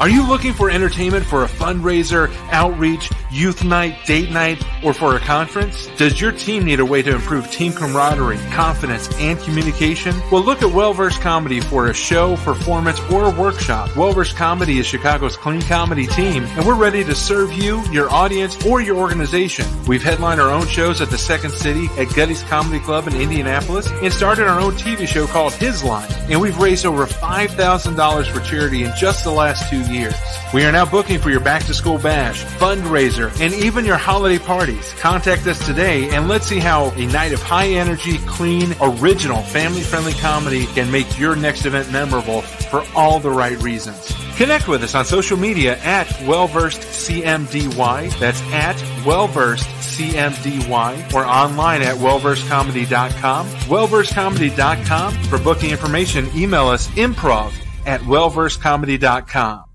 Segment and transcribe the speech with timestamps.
[0.00, 5.16] Are you looking for entertainment for a fundraiser, outreach, youth night, date night, or for
[5.16, 5.88] a conference?
[5.96, 10.14] Does your team need a way to improve team camaraderie, confidence, and communication?
[10.30, 13.88] Well, look at Wellverse Comedy for a show, performance, or workshop.
[13.96, 18.64] Wellverse Comedy is Chicago's clean comedy team, and we're ready to serve you, your audience,
[18.64, 19.66] or your organization.
[19.88, 23.90] We've headlined our own shows at the Second City, at Getty's Comedy Club in Indianapolis,
[23.90, 26.08] and started our own TV show called His Line.
[26.30, 30.14] And we've raised over $5,000 for charity in just the last two years.
[30.54, 34.38] We are now booking for your back to school bash, fundraiser, and even your holiday
[34.38, 34.92] parties.
[34.94, 39.82] Contact us today and let's see how a night of high energy, clean, original, family
[39.82, 44.14] friendly comedy can make your next event memorable for all the right reasons.
[44.36, 48.18] Connect with us on social media at WellversedCMDY.
[48.20, 53.48] That's at WellversedCMDY or online at wellversedcomedy.com.
[53.48, 55.14] Wellversedcomedy.com.
[55.24, 57.52] For booking information, email us improv
[57.84, 59.67] at wellversedcomedy.com.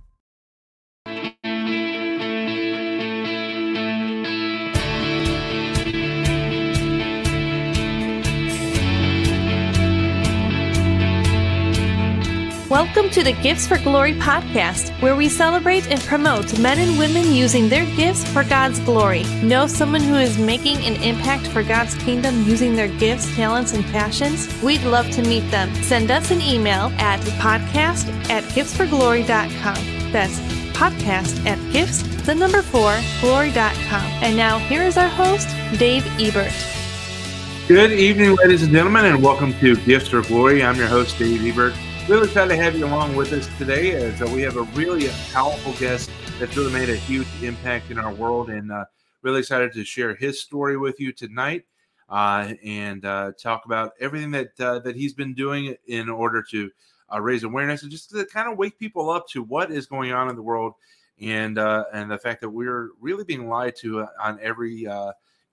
[12.73, 17.31] Welcome to the Gifts for Glory podcast, where we celebrate and promote men and women
[17.31, 19.21] using their gifts for God's glory.
[19.43, 23.85] Know someone who is making an impact for God's kingdom using their gifts, talents, and
[23.85, 24.49] passions?
[24.63, 25.71] We'd love to meet them.
[25.83, 30.11] Send us an email at podcast at giftsforglory.com.
[30.11, 30.39] That's
[30.73, 34.05] podcast at gifts, the number four, glory.com.
[34.23, 36.51] And now here is our host, Dave Ebert.
[37.67, 40.63] Good evening, ladies and gentlemen, and welcome to Gifts for Glory.
[40.63, 41.75] I'm your host, Dave Ebert.
[42.09, 45.07] Really excited to have you along with us today as uh, we have a really
[45.31, 48.83] powerful guest that's really made a huge impact in our world and uh,
[49.21, 51.63] really excited to share his story with you tonight
[52.09, 56.69] uh, and uh, talk about everything that uh, that he's been doing in order to
[57.11, 60.11] uh, raise awareness and just to kind of wake people up to what is going
[60.11, 60.73] on in the world
[61.21, 64.85] and and the fact that we're really being lied to on every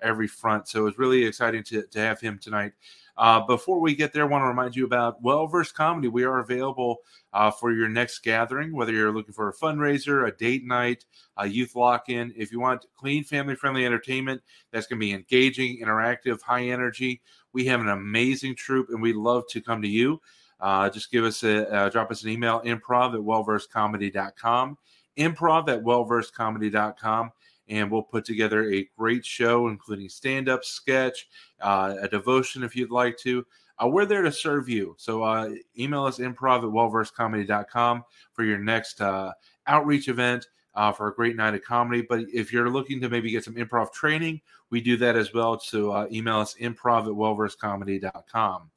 [0.03, 0.69] every front.
[0.69, 2.73] So it's really exciting to, to have him tonight.
[3.17, 6.09] Uh, before we get there, I want to remind you about Wellverse Comedy.
[6.09, 6.99] We are available
[7.33, 11.05] uh, for your next gathering, whether you're looking for a fundraiser, a date night,
[11.37, 12.33] a youth lock in.
[12.37, 17.21] If you want clean, family friendly entertainment that's going to be engaging, interactive, high energy,
[17.53, 20.21] we have an amazing troupe and we'd love to come to you.
[20.61, 24.77] Uh, just give us a uh, drop us an email improv at wellversedcomedy.com
[25.19, 27.31] improv at wellversedcomedy.com
[27.71, 31.29] and we'll put together a great show, including stand up, sketch,
[31.61, 33.47] uh, a devotion if you'd like to.
[33.83, 34.95] Uh, we're there to serve you.
[34.99, 39.33] So uh, email us improv at wellversedcomedy.com for your next uh,
[39.67, 40.47] outreach event.
[40.73, 42.01] Uh, for a great night of comedy.
[42.01, 45.59] But if you're looking to maybe get some improv training, we do that as well.
[45.59, 48.71] So uh, email us improv at wellversedcomedy.com.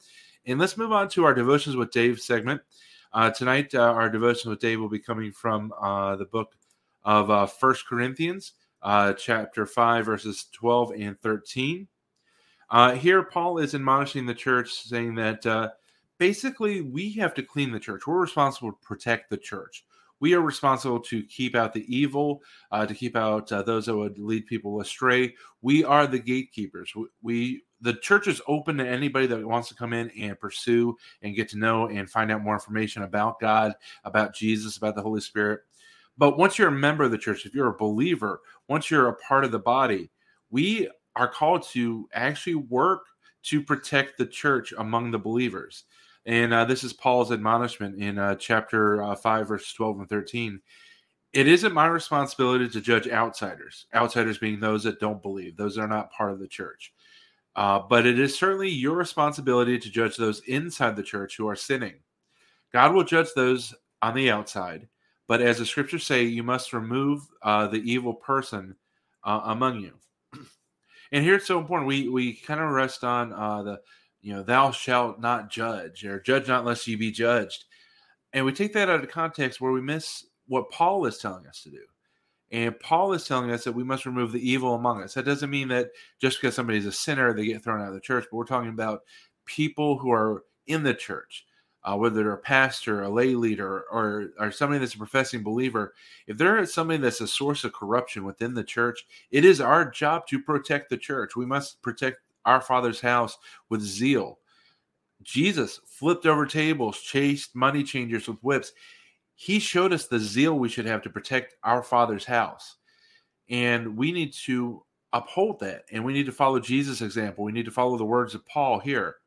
[0.48, 2.62] And let's move on to our Devotions with Dave segment.
[3.14, 6.56] Uh, tonight, uh, our Devotions with Dave will be coming from uh, the book
[7.04, 11.88] of First Corinthians uh, chapter 5, verses 12 and 13.
[12.70, 15.70] Uh, here, Paul is admonishing the church, saying that uh,
[16.18, 18.06] basically we have to clean the church.
[18.06, 19.86] We're responsible to protect the church.
[20.20, 22.42] We are responsible to keep out the evil,
[22.72, 25.36] uh, to keep out uh, those that would lead people astray.
[25.62, 26.94] We are the gatekeepers.
[26.96, 30.96] We, we the church is open to anybody that wants to come in and pursue
[31.22, 33.74] and get to know and find out more information about God,
[34.06, 35.60] about Jesus, about the Holy Spirit.
[36.18, 39.16] But once you're a member of the church, if you're a believer, once you're a
[39.16, 40.12] part of the body,
[40.50, 43.01] we are called to actually work
[43.44, 45.85] to protect the church among the believers.
[46.25, 50.62] And uh, this is Paul's admonishment in uh, chapter uh, 5, verses 12 and 13.
[51.34, 55.81] It isn't my responsibility to judge outsiders, outsiders being those that don't believe, those that
[55.81, 56.94] are not part of the church.
[57.56, 61.56] Uh, but it is certainly your responsibility to judge those inside the church who are
[61.56, 61.95] sinning.
[62.72, 64.88] God will judge those on the outside,
[65.28, 68.76] but as the scriptures say, you must remove uh, the evil person
[69.24, 69.94] uh, among you.
[71.12, 71.88] And here it's so important.
[71.88, 73.82] We we kind of rest on uh, the,
[74.22, 77.66] you know, thou shalt not judge or judge not lest you be judged,
[78.34, 81.62] and we take that out of context where we miss what Paul is telling us
[81.64, 81.84] to do.
[82.52, 85.14] And Paul is telling us that we must remove the evil among us.
[85.14, 88.00] That doesn't mean that just because somebody's a sinner, they get thrown out of the
[88.00, 89.02] church, but we're talking about
[89.46, 91.46] people who are in the church
[91.85, 95.94] uh, whether they're a pastor, a lay leader, or or somebody that's a professing believer,
[96.27, 99.89] if there is somebody that's a source of corruption within the church, it is our
[99.89, 101.35] job to protect the church.
[101.35, 103.38] We must protect our Father's house
[103.69, 104.39] with zeal.
[105.24, 108.74] Jesus flipped over tables, chased money changers with whips.
[109.35, 112.75] He showed us the zeal we should have to protect our Father's house.
[113.50, 115.85] And we need to uphold that.
[115.91, 117.44] And we need to follow Jesus' example.
[117.44, 119.18] We need to follow the words of Paul here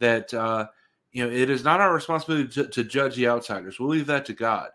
[0.00, 0.66] that uh,
[1.12, 3.78] you know, it is not our responsibility to, to, judge the outsiders.
[3.78, 4.70] We'll leave that to God.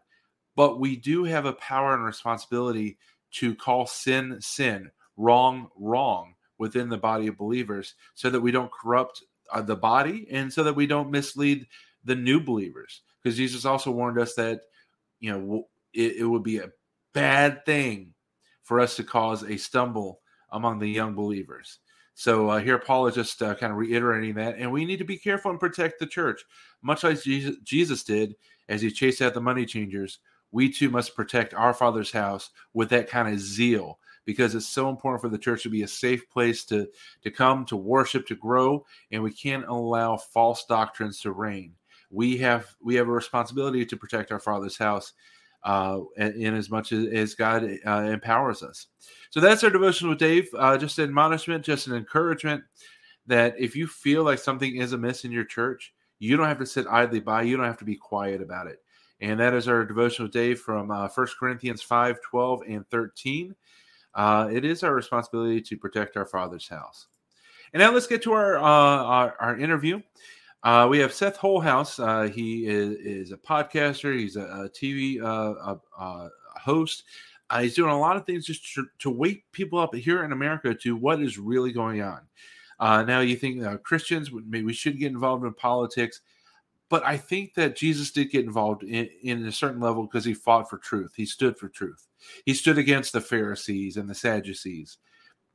[0.55, 2.97] but we do have a power and responsibility
[3.31, 8.71] to call sin sin, wrong wrong within the body of believers so that we don't
[8.71, 11.67] corrupt uh, the body and so that we don't mislead
[12.05, 14.61] the new believers because Jesus also warned us that
[15.19, 16.71] you know it, it would be a
[17.13, 18.13] bad thing
[18.63, 21.79] for us to cause a stumble among the young believers.
[22.19, 25.05] So uh, here, Paul is just uh, kind of reiterating that, and we need to
[25.05, 26.43] be careful and protect the church,
[26.81, 28.35] much like Jesus, Jesus did
[28.69, 30.17] as he chased out the money changers.
[30.51, 34.89] We too must protect our Father's house with that kind of zeal, because it's so
[34.89, 36.87] important for the church to be a safe place to
[37.21, 41.73] to come, to worship, to grow, and we can't allow false doctrines to reign.
[42.09, 45.13] We have we have a responsibility to protect our Father's house,
[45.67, 48.87] uh, in as much as, as God uh, empowers us.
[49.31, 50.47] So that's our devotion with Dave.
[50.57, 52.63] Uh, just an admonishment, just an encouragement
[53.27, 56.65] that if you feel like something is amiss in your church, you don't have to
[56.65, 57.41] sit idly by.
[57.41, 58.81] You don't have to be quiet about it.
[59.19, 63.53] And that is our devotion with Dave from uh, 1 Corinthians 5 12 and 13.
[64.15, 67.07] Uh, it is our responsibility to protect our Father's house.
[67.73, 70.01] And now let's get to our, uh, our, our interview.
[70.63, 71.99] Uh, we have Seth Holehouse.
[71.99, 74.17] Uh, he is, is, a podcaster.
[74.17, 77.03] He's a, a TV uh, a, host.
[77.49, 80.31] Uh, he's doing a lot of things just to, to, wake people up here in
[80.31, 82.21] America to what is really going on.
[82.79, 86.21] Uh, now, you think uh, Christians maybe we should get involved in politics,
[86.89, 90.33] but I think that Jesus did get involved in, in a certain level because he
[90.33, 91.13] fought for truth.
[91.15, 92.07] He stood for truth.
[92.45, 94.97] He stood against the Pharisees and the Sadducees.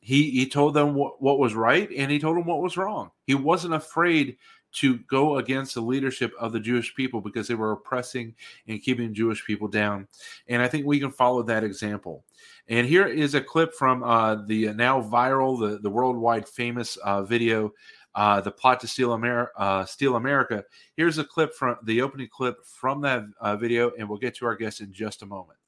[0.01, 3.13] He he told them what was right and he told them what was wrong.
[3.25, 4.37] He wasn't afraid
[4.73, 8.35] to go against the leadership of the Jewish people because they were oppressing
[8.69, 10.09] and keeping Jewish people down.
[10.49, 12.25] And I think we can follow that example.
[12.69, 17.23] And here is a clip from uh, the now viral, the, the worldwide famous uh,
[17.23, 17.73] video,
[18.15, 19.13] uh, The Plot to Steal,
[19.57, 20.65] uh, Steal America.
[20.97, 24.47] Here's a clip from the opening clip from that uh, video, and we'll get to
[24.47, 25.59] our guest in just a moment.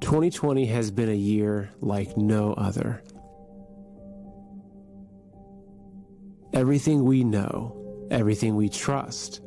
[0.00, 3.02] 2020 has been a year like no other.
[6.54, 7.76] Everything we know,
[8.10, 9.40] everything we trust,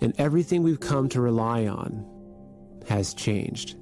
[0.00, 2.06] and everything we've come to rely on
[2.88, 3.76] has changed.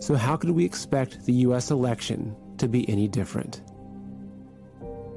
[0.00, 3.62] So, how could we expect the US election to be any different?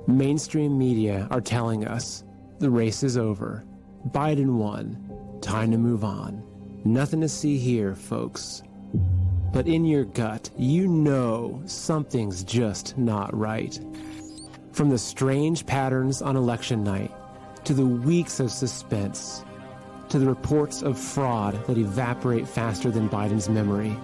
[0.07, 2.23] Mainstream media are telling us
[2.59, 3.65] the race is over,
[4.09, 6.43] Biden won, time to move on.
[6.85, 8.63] Nothing to see here, folks.
[9.51, 13.79] But in your gut, you know something's just not right.
[14.73, 17.11] From the strange patterns on election night,
[17.65, 19.43] to the weeks of suspense,
[20.09, 23.97] to the reports of fraud that evaporate faster than Biden's memory,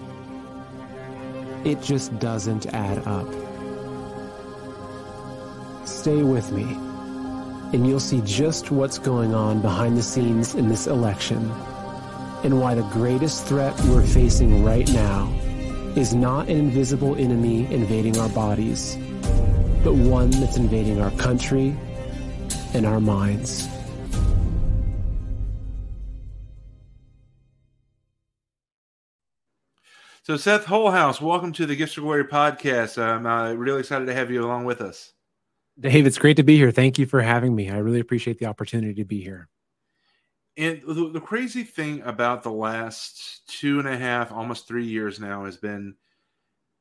[1.64, 3.28] it just doesn't add up.
[5.86, 6.64] Stay with me,
[7.72, 11.52] and you'll see just what's going on behind the scenes in this election
[12.46, 15.28] and why the greatest threat we're facing right now
[15.96, 18.96] is not an invisible enemy invading our bodies,
[19.82, 21.76] but one that's invading our country
[22.72, 23.68] and our minds.
[30.22, 32.96] So, Seth Holehouse, welcome to the Gifts of Glory podcast.
[33.02, 35.12] I'm uh, really excited to have you along with us.
[35.80, 36.70] Dave, it's great to be here.
[36.70, 37.70] Thank you for having me.
[37.70, 39.48] I really appreciate the opportunity to be here.
[40.56, 45.20] And the, the, crazy thing about the last two and a half, almost three years
[45.20, 45.94] now, has been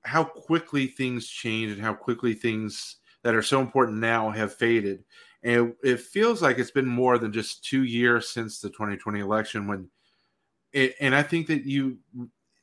[0.03, 5.03] how quickly things change and how quickly things that are so important now have faded.
[5.43, 9.67] And it feels like it's been more than just two years since the 2020 election.
[9.67, 9.89] When,
[10.71, 11.97] it, and I think that you,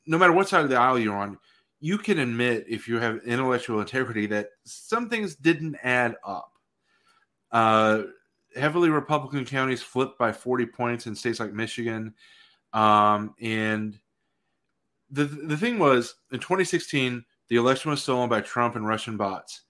[0.07, 1.37] no matter what side of the aisle you're on,
[1.79, 6.51] you can admit if you have intellectual integrity that some things didn't add up.
[7.51, 8.03] Uh,
[8.55, 12.13] heavily Republican counties flipped by 40 points in states like Michigan.
[12.73, 13.99] Um, and
[15.11, 19.61] the the thing was in 2016, the election was stolen by Trump and Russian bots.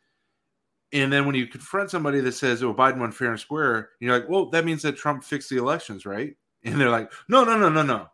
[0.94, 4.18] And then when you confront somebody that says, "Oh, Biden won fair and square," you're
[4.18, 7.58] like, "Well, that means that Trump fixed the elections, right?" And they're like, "No, no,
[7.58, 8.10] no, no, no."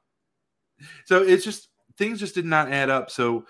[1.06, 3.12] So it's just things just did not add up.
[3.12, 3.46] So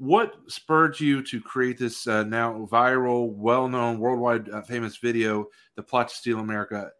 [0.00, 5.82] what spurred you to create this uh, now viral, well-known, worldwide uh, famous video, "The
[5.82, 6.90] Plot to Steal America"?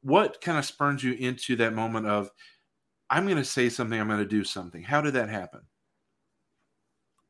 [0.00, 2.30] What kind of spurred you into that moment of,
[3.10, 4.00] "I'm going to say something.
[4.00, 4.82] I'm going to do something"?
[4.82, 5.60] How did that happen?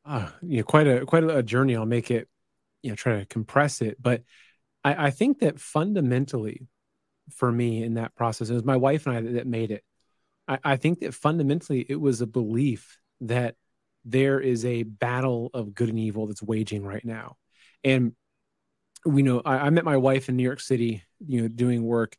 [0.05, 0.29] Uh,
[0.65, 1.75] quite a quite a journey.
[1.75, 2.29] I'll make it,
[2.81, 4.01] you know, try to compress it.
[4.01, 4.23] But
[4.85, 6.67] I, I think that fundamentally,
[7.31, 9.83] for me in that process, it was my wife and I that made it.
[10.47, 13.55] I, I think that fundamentally, it was a belief that
[14.05, 17.37] there is a battle of good and evil that's waging right now.
[17.83, 18.13] And
[19.05, 22.15] we know I, I met my wife in New York City, you know, doing work.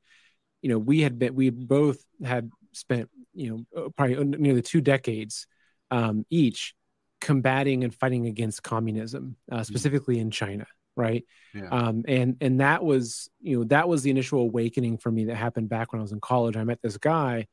[0.60, 4.80] You know, we had been we both had spent you know uh, probably nearly two
[4.80, 5.46] decades
[5.90, 6.74] um, each
[7.20, 9.62] combating and fighting against communism, uh, mm-hmm.
[9.62, 11.24] specifically in China, right?
[11.54, 11.68] Yeah.
[11.68, 15.36] Um, and and that was you know that was the initial awakening for me that
[15.36, 16.56] happened back when I was in college.
[16.56, 17.46] I met this guy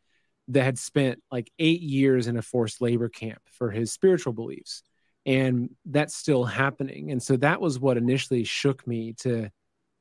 [0.49, 4.83] that had spent like eight years in a forced labor camp for his spiritual beliefs,
[5.25, 7.11] and that's still happening.
[7.11, 9.49] And so that was what initially shook me to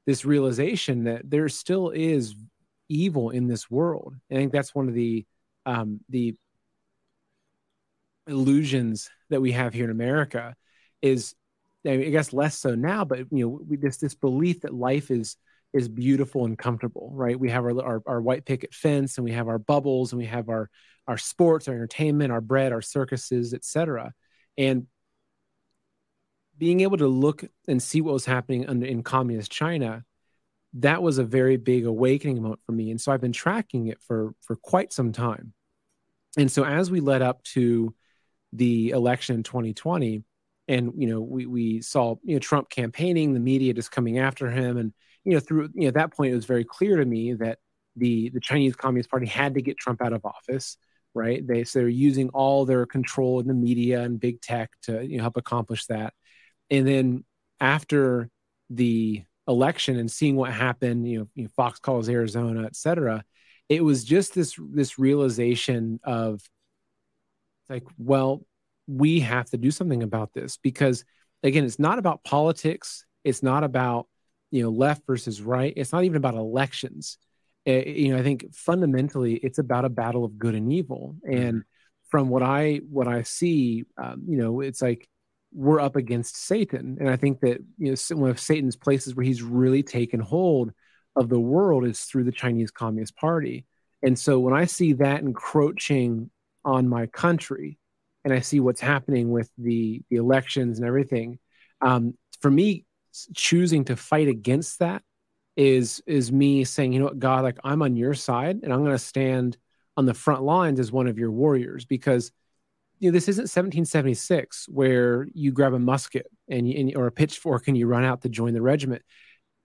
[0.06, 2.34] this realization that there still is
[2.88, 4.14] evil in this world.
[4.30, 5.26] I think that's one of the
[5.66, 6.34] um, the
[8.26, 10.54] illusions that we have here in America
[11.02, 11.34] is
[11.86, 15.36] I guess less so now, but you know, we, this this belief that life is
[15.72, 17.38] is beautiful and comfortable, right?
[17.38, 20.26] We have our, our, our white picket fence, and we have our bubbles, and we
[20.26, 20.70] have our
[21.06, 24.12] our sports, our entertainment, our bread, our circuses, etc.
[24.58, 24.86] And
[26.58, 30.04] being able to look and see what was happening under, in communist China,
[30.74, 32.90] that was a very big awakening moment for me.
[32.90, 35.52] And so I've been tracking it for for quite some time.
[36.36, 37.94] And so as we led up to
[38.52, 40.24] the election in 2020,
[40.68, 44.50] and you know we we saw you know Trump campaigning, the media just coming after
[44.50, 44.92] him, and
[45.28, 47.58] you know through you know at that point it was very clear to me that
[47.96, 50.78] the the Chinese Communist Party had to get Trump out of office,
[51.14, 51.46] right?
[51.46, 55.18] They so they're using all their control in the media and big tech to you
[55.18, 56.14] know help accomplish that,
[56.70, 57.24] and then
[57.60, 58.30] after
[58.70, 63.24] the election and seeing what happened, you know, you know Fox calls Arizona, et cetera,
[63.68, 66.40] it was just this this realization of
[67.68, 68.46] like, well,
[68.86, 71.04] we have to do something about this because
[71.42, 73.04] again, it's not about politics.
[73.24, 74.06] It's not about,
[74.50, 75.72] you know, left versus right.
[75.76, 77.18] It's not even about elections.
[77.64, 81.16] It, eh, you know, I think fundamentally it's about a battle of good and evil.
[81.30, 81.64] And
[82.08, 85.08] from what I what I see, um, you know, it's like
[85.52, 89.24] we're up against Satan, and I think that you know one of Satan's places where
[89.24, 90.72] he's really taken hold
[91.16, 93.66] of the world is through the Chinese Communist Party.
[94.02, 96.30] And so when I see that encroaching
[96.64, 97.78] on my country
[98.24, 101.38] and I see what's happening with the the elections and everything,
[101.80, 102.84] um, for me,
[103.34, 105.02] choosing to fight against that
[105.56, 108.84] is is me saying, you know what, God, like I'm on your side, and I'm
[108.84, 109.58] going to stand
[109.96, 112.30] on the front lines as one of your warriors because
[113.00, 117.66] you know this isn't 1776 where you grab a musket and, and or a pitchfork
[117.66, 119.02] and you run out to join the regiment.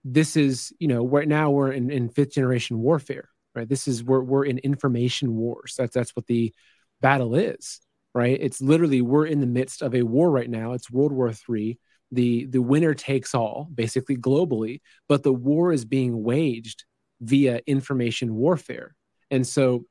[0.04, 3.68] This is you know right now we're in, in fifth generation warfare, right?
[3.68, 5.76] This is we're we're in information wars.
[5.78, 6.52] That's that's what the
[7.00, 7.80] battle is,
[8.14, 8.36] right?
[8.40, 10.72] It's literally we're in the midst of a war right now.
[10.72, 11.78] It's World War III.
[12.14, 16.84] The the winner takes all, basically globally, but the war is being waged
[17.20, 18.94] via information warfare.
[19.30, 19.84] And so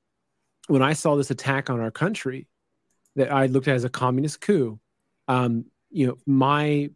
[0.67, 2.47] when I saw this attack on our country
[3.15, 4.79] that I looked at as a communist coup,
[5.27, 6.89] um, you know, my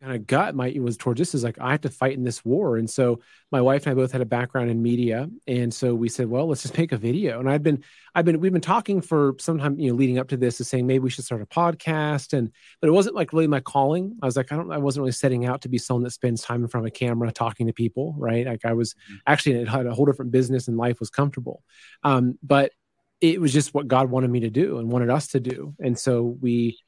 [0.00, 2.24] kind of gut my it was towards this is like I have to fight in
[2.24, 2.78] this war.
[2.78, 3.20] And so
[3.52, 6.46] my wife and I both had a background in media, and so we said, well,
[6.46, 7.38] let's just make a video.
[7.38, 10.28] And I've been I've been we've been talking for some time, you know, leading up
[10.28, 12.32] to this, is saying maybe we should start a podcast.
[12.32, 14.16] And but it wasn't like really my calling.
[14.22, 16.42] I was like, I don't I wasn't really setting out to be someone that spends
[16.42, 18.46] time in front of a camera talking to people, right?
[18.46, 19.16] Like I was mm-hmm.
[19.26, 21.62] actually had a whole different business and life was comfortable.
[22.04, 22.72] Um, but
[23.20, 25.74] it was just what God wanted me to do and wanted us to do.
[25.78, 26.78] And so we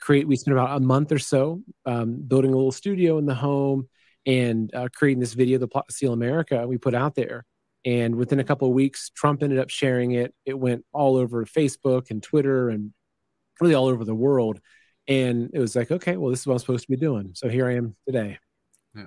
[0.00, 3.34] create we spent about a month or so um, building a little studio in the
[3.34, 3.88] home
[4.26, 7.44] and uh, creating this video the plot to steal america we put out there.
[7.84, 10.34] And within a couple of weeks trump ended up sharing it.
[10.44, 12.92] It went all over facebook and twitter and
[13.60, 14.60] really all over the world.
[15.08, 17.32] And it was like okay well this is what i'm supposed to be doing.
[17.34, 18.38] So here i am today.
[18.94, 19.06] Yeah.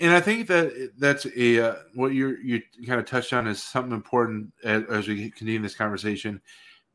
[0.00, 3.62] And i think that that's a uh, what you you kind of touched on is
[3.62, 6.40] something important as, as we continue this conversation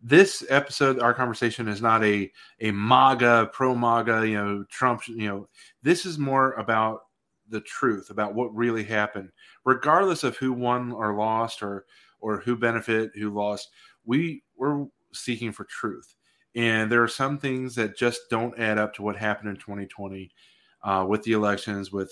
[0.08, 2.32] this episode, our conversation is not a
[2.62, 5.50] a MAGA, pro MAGA, you know, Trump, you know,
[5.82, 7.00] this is more about
[7.50, 9.32] the truth about what really happened,
[9.66, 11.86] regardless of who won or lost or
[12.20, 13.70] or who benefit, who lost.
[14.06, 16.16] We we're seeking for truth,
[16.54, 20.30] and there are some things that just don't add up to what happened in 2020
[20.84, 22.12] uh, with the elections, with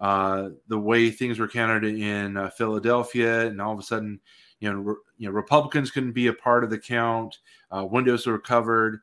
[0.00, 4.20] uh, the way things were counted in uh, Philadelphia, and all of a sudden
[4.62, 7.38] you know, re, you know, Republicans couldn't be a part of the count.
[7.70, 9.00] Uh, windows were covered.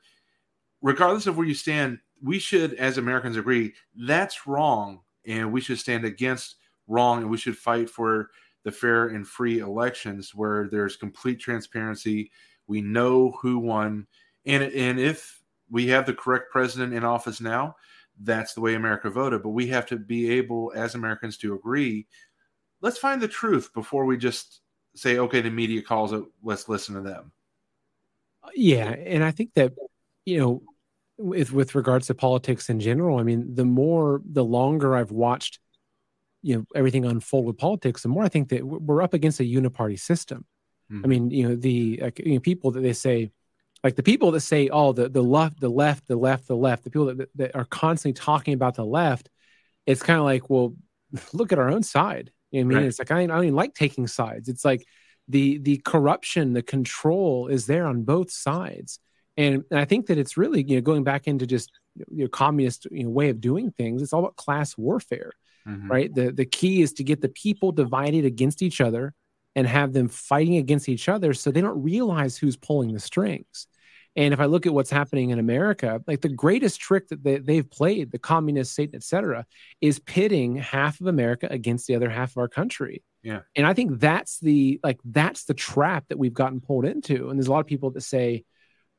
[0.81, 5.77] Regardless of where you stand, we should, as Americans, agree that's wrong, and we should
[5.77, 6.55] stand against
[6.87, 8.29] wrong, and we should fight for
[8.63, 12.31] the fair and free elections where there's complete transparency.
[12.67, 14.07] We know who won,
[14.45, 17.75] and and if we have the correct president in office now,
[18.21, 19.43] that's the way America voted.
[19.43, 22.07] But we have to be able, as Americans, to agree.
[22.79, 24.61] Let's find the truth before we just
[24.95, 27.31] say, okay, the media calls it, let's listen to them.
[28.55, 29.73] Yeah, and I think that
[30.25, 30.63] you know
[31.17, 35.59] with with regards to politics in general, I mean, the more the longer I've watched,
[36.41, 39.43] you know, everything unfold with politics, the more I think that we're up against a
[39.43, 40.45] uniparty system.
[40.91, 41.05] Mm-hmm.
[41.05, 43.31] I mean, you know, the like, you know, people that they say,
[43.83, 46.83] like the people that say, oh, the the left, the left, the left, the left,
[46.85, 49.29] the people that that are constantly talking about the left,
[49.85, 50.73] it's kind of like, well,
[51.33, 52.31] look at our own side.
[52.51, 52.77] You know I mean?
[52.77, 52.87] Right.
[52.87, 54.49] It's like I, I don't even like taking sides.
[54.49, 54.85] It's like
[55.27, 58.99] the the corruption, the control is there on both sides
[59.39, 61.71] and, and I think that it's really, you know, going back into just
[62.11, 64.01] your communist you know, way of doing things.
[64.01, 65.31] It's all about class warfare,
[65.65, 65.89] mm-hmm.
[65.89, 66.13] right?
[66.13, 69.13] The the key is to get the people divided against each other
[69.55, 73.67] and have them fighting against each other, so they don't realize who's pulling the strings.
[74.19, 77.37] And if I look at what's happening in America, like the greatest trick that they,
[77.37, 79.45] they've played, the communist Satan, et cetera,
[79.79, 83.01] is pitting half of America against the other half of our country.
[83.23, 83.39] Yeah.
[83.55, 87.29] And I think that's the like that's the trap that we've gotten pulled into.
[87.29, 88.43] And there's a lot of people that say,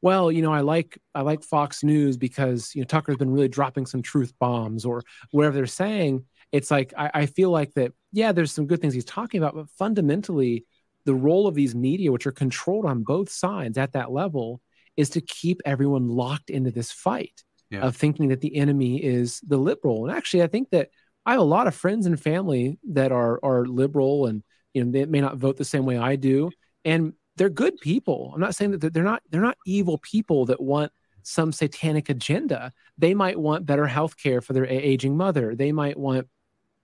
[0.01, 3.49] well, you know, I like I like Fox News because you know Tucker's been really
[3.49, 6.25] dropping some truth bombs or whatever they're saying.
[6.51, 7.93] It's like I, I feel like that.
[8.11, 10.65] Yeah, there's some good things he's talking about, but fundamentally,
[11.05, 14.63] the role of these media, which are controlled on both sides at that level,
[14.97, 17.81] is to keep everyone locked into this fight yeah.
[17.81, 20.07] of thinking that the enemy is the liberal.
[20.07, 20.89] And actually, I think that
[21.25, 24.43] I have a lot of friends and family that are are liberal, and
[24.75, 26.51] you know they may not vote the same way I do,
[26.85, 28.33] and they're good people.
[28.35, 30.93] I'm not saying that they're not they're not evil people that want
[31.23, 32.73] some satanic agenda.
[32.99, 35.55] They might want better health care for their aging mother.
[35.55, 36.29] They might want,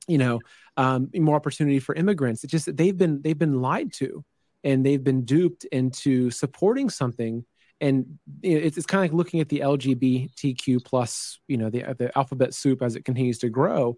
[0.07, 0.41] you know,
[0.77, 2.45] um, more opportunity for immigrants.
[2.45, 4.25] It's just that they've been they've been lied to,
[4.63, 7.45] and they've been duped into supporting something.
[7.81, 11.95] And it's, it's kind of like looking at the LGBTQ plus, you know, the uh,
[11.95, 13.97] the alphabet soup as it continues to grow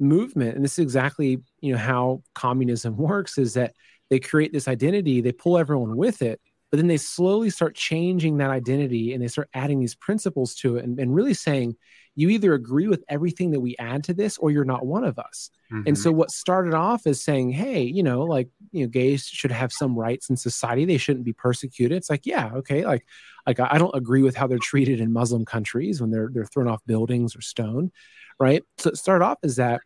[0.00, 0.56] movement.
[0.56, 3.74] And this is exactly you know how communism works: is that
[4.10, 8.38] they create this identity, they pull everyone with it, but then they slowly start changing
[8.38, 11.76] that identity and they start adding these principles to it and, and really saying,
[12.20, 15.18] you either agree with everything that we add to this or you're not one of
[15.18, 15.50] us.
[15.72, 15.88] Mm-hmm.
[15.88, 19.50] And so what started off as saying, hey, you know, like, you know, gays should
[19.50, 20.84] have some rights in society.
[20.84, 21.96] They shouldn't be persecuted.
[21.96, 22.84] It's like, yeah, okay.
[22.84, 23.06] Like,
[23.46, 26.68] like I don't agree with how they're treated in Muslim countries when they're they're thrown
[26.68, 27.90] off buildings or stoned.
[28.38, 28.62] Right.
[28.76, 29.80] So it started off as that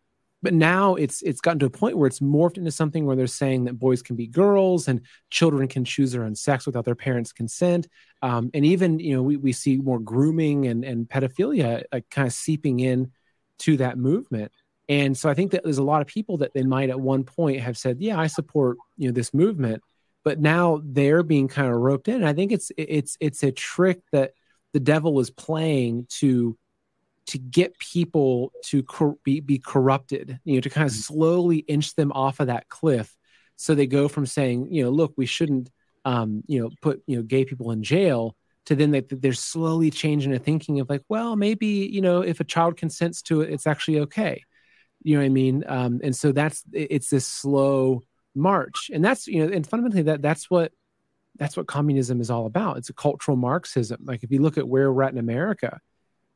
[0.44, 3.26] but now it's it's gotten to a point where it's morphed into something where they're
[3.26, 6.94] saying that boys can be girls and children can choose their own sex without their
[6.94, 7.88] parents' consent.
[8.20, 12.28] Um, and even you know we, we see more grooming and and pedophilia like kind
[12.28, 13.10] of seeping in
[13.60, 14.52] to that movement.
[14.90, 17.24] And so I think that there's a lot of people that they might at one
[17.24, 19.82] point have said, yeah, I support you know this movement,
[20.24, 22.16] but now they're being kind of roped in.
[22.16, 24.32] And I think it's it's it's a trick that
[24.74, 26.58] the devil is playing to
[27.26, 31.00] to get people to cor- be, be corrupted, you know, to kind of mm-hmm.
[31.00, 33.16] slowly inch them off of that cliff.
[33.56, 35.70] So they go from saying, you know, look, we shouldn't,
[36.04, 39.90] um, you know, put, you know, gay people in jail to then they, they're slowly
[39.90, 43.50] changing the thinking of like, well, maybe, you know, if a child consents to it,
[43.50, 44.42] it's actually okay.
[45.02, 45.64] You know what I mean?
[45.66, 48.02] Um, and so that's, it's this slow
[48.34, 48.90] march.
[48.92, 50.72] And that's, you know, and fundamentally that that's what,
[51.36, 52.78] that's what communism is all about.
[52.78, 54.00] It's a cultural Marxism.
[54.04, 55.80] Like if you look at where we're at in America,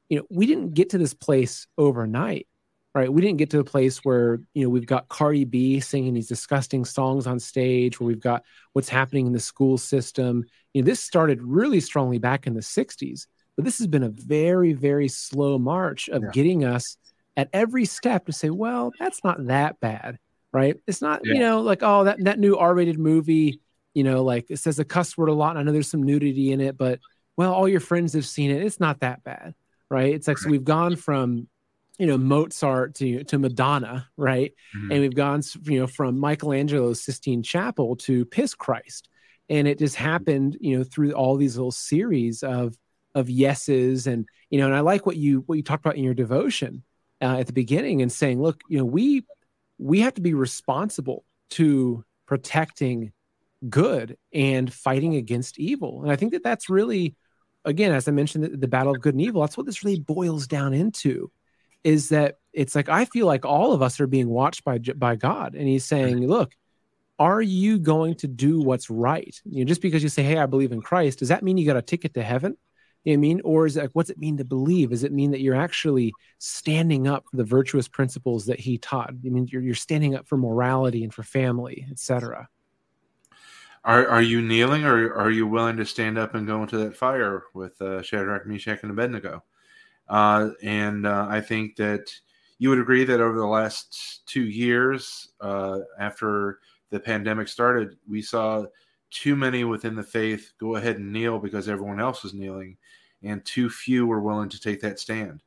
[0.09, 2.47] you know, we didn't get to this place overnight,
[2.95, 3.13] right?
[3.13, 6.29] We didn't get to a place where, you know, we've got Cardi B singing these
[6.29, 8.43] disgusting songs on stage, where we've got
[8.73, 10.45] what's happening in the school system.
[10.73, 14.09] You know, this started really strongly back in the 60s, but this has been a
[14.09, 16.31] very, very slow march of yeah.
[16.33, 16.97] getting us
[17.37, 20.19] at every step to say, well, that's not that bad,
[20.53, 20.77] right?
[20.87, 21.35] It's not, yeah.
[21.35, 23.61] you know, like, oh, that, that new R rated movie,
[23.95, 25.51] you know, like it says a cuss word a lot.
[25.51, 26.99] And I know there's some nudity in it, but
[27.37, 28.65] well, all your friends have seen it.
[28.65, 29.55] It's not that bad
[29.91, 30.15] right?
[30.15, 31.49] It's like so we've gone from
[31.99, 34.53] you know Mozart to to Madonna, right?
[34.77, 34.93] Mm-hmm.
[34.93, 39.09] And we've gone you know from Michelangelo's Sistine Chapel to Piss Christ,
[39.49, 42.77] and it just happened you know through all these little series of
[43.15, 46.05] of yeses and you know and I like what you what you talked about in
[46.05, 46.85] your devotion
[47.21, 49.25] uh, at the beginning and saying, look, you know we
[49.79, 53.13] we have to be responsible to protecting
[53.69, 57.17] good and fighting against evil, and I think that that's really
[57.65, 60.01] again, as I mentioned, the, the battle of good and evil, that's what this really
[60.01, 61.31] boils down into
[61.85, 65.17] is that it's like I feel like all of us are being watched by by
[65.17, 66.53] God, and He's saying, "Look,
[67.19, 69.41] are you going to do what's right?
[69.45, 71.67] You know, just because you say, "Hey, I believe in Christ," does that mean you
[71.67, 72.57] got a ticket to heaven?
[73.05, 74.91] You know I mean, or is it like, what's it mean to believe?
[74.91, 79.11] Does it mean that you're actually standing up for the virtuous principles that He taught?
[79.11, 82.49] I mean, you're you're standing up for morality and for family, etc.
[83.89, 86.95] Are are you kneeling, or are you willing to stand up and go into that
[86.95, 89.43] fire with uh, Shadrach, Meshach, and Abednego?
[90.07, 92.13] Uh, and uh, I think that
[92.59, 96.59] you would agree that over the last two years, uh, after
[96.91, 98.67] the pandemic started, we saw
[99.11, 102.77] too many within the faith go ahead and kneel because everyone else was kneeling,
[103.23, 105.43] and too few were willing to take that stand.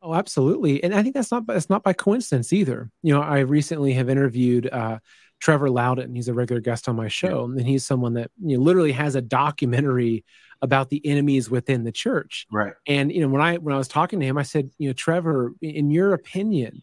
[0.00, 2.92] Oh, absolutely, and I think that's not that's not by coincidence either.
[3.02, 5.00] You know, I recently have interviewed uh,
[5.42, 6.14] Trevor Loudon.
[6.14, 9.16] He's a regular guest on my show, and he's someone that you know literally has
[9.16, 10.24] a documentary
[10.62, 12.46] about the enemies within the church.
[12.52, 12.74] Right.
[12.86, 14.92] And you know, when I when I was talking to him, I said, you know,
[14.92, 16.82] Trevor, in your opinion,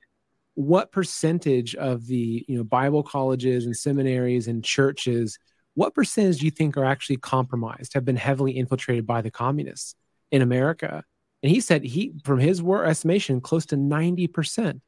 [0.56, 5.40] what percentage of the you know Bible colleges and seminaries and churches,
[5.76, 9.96] what percentage do you think are actually compromised, have been heavily infiltrated by the communists
[10.32, 11.06] in America?
[11.42, 14.34] And he said he, from his estimation, close to 90%.
[14.34, 14.82] percent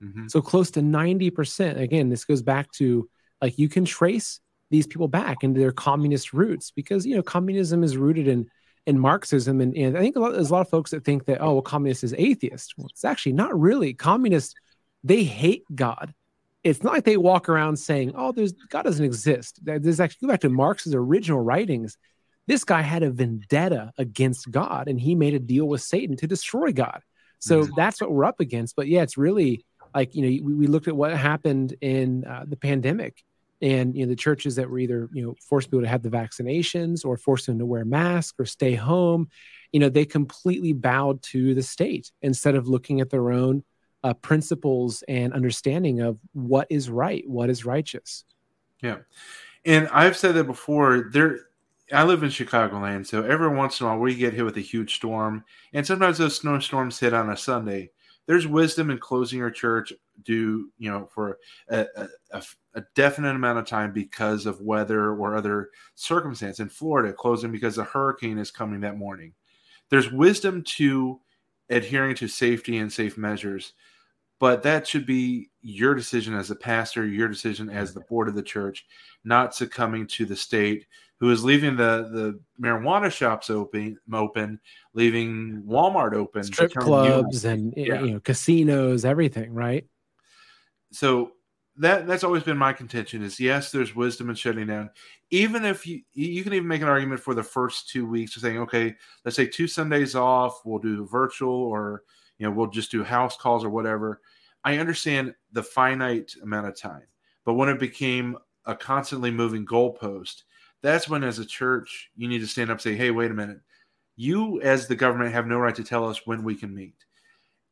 [0.00, 1.80] mm hmm So close to 90%.
[1.80, 3.08] Again, this goes back to
[3.40, 7.84] like you can trace these people back into their communist roots because, you know, communism
[7.84, 8.48] is rooted in
[8.86, 9.60] in Marxism.
[9.60, 11.54] And, and I think a lot, there's a lot of folks that think that, oh,
[11.54, 12.74] well, communist is atheist.
[12.76, 13.94] Well, it's actually not really.
[13.94, 14.54] Communists,
[15.02, 16.14] they hate God.
[16.62, 19.60] It's not like they walk around saying, oh, there's God doesn't exist.
[19.62, 21.96] There's actually, go back to Marx's original writings
[22.46, 26.26] this guy had a vendetta against God and he made a deal with Satan to
[26.26, 27.00] destroy God.
[27.38, 27.72] So mm-hmm.
[27.76, 28.76] that's what we're up against.
[28.76, 29.64] But yeah, it's really
[29.96, 33.24] like, you know, we, we looked at what happened in uh, the pandemic
[33.62, 36.10] and, you know, the churches that were either, you know, forced people to have the
[36.10, 39.28] vaccinations or forced them to wear masks or stay home,
[39.72, 43.64] you know, they completely bowed to the state instead of looking at their own
[44.04, 48.24] uh, principles and understanding of what is right, what is righteous.
[48.82, 48.98] Yeah.
[49.64, 51.40] And I've said that before, there,
[51.90, 54.60] I live in Chicagoland, so every once in a while we get hit with a
[54.60, 57.90] huge storm, and sometimes those snowstorms hit on a Sunday.
[58.26, 61.86] There's wisdom in closing your church do you know for a,
[62.32, 62.42] a,
[62.74, 66.58] a, definite amount of time because of weather or other circumstance.
[66.58, 69.34] In Florida, closing because a hurricane is coming that morning.
[69.90, 71.20] There's wisdom to
[71.70, 73.74] adhering to safety and safe measures,
[74.40, 78.34] but that should be your decision as a pastor, your decision as the board of
[78.34, 78.86] the church,
[79.24, 80.86] not succumbing to the state
[81.18, 84.60] who is leaving the the marijuana shops open, open,
[84.94, 88.02] leaving Walmart open, strip clubs and yeah.
[88.02, 89.86] you know casinos, everything, right?
[90.92, 91.32] So
[91.78, 94.90] that that's always been my contention is yes, there's wisdom in shutting down.
[95.30, 98.42] Even if you you can even make an argument for the first two weeks of
[98.42, 102.02] saying, okay, let's say two Sundays off, we'll do virtual or
[102.38, 104.20] you know, we'll just do house calls or whatever.
[104.64, 107.06] I understand the finite amount of time,
[107.44, 110.42] but when it became a constantly moving goalpost,
[110.86, 113.34] that's when, as a church, you need to stand up and say, hey, wait a
[113.34, 113.58] minute.
[114.14, 117.04] You, as the government, have no right to tell us when we can meet.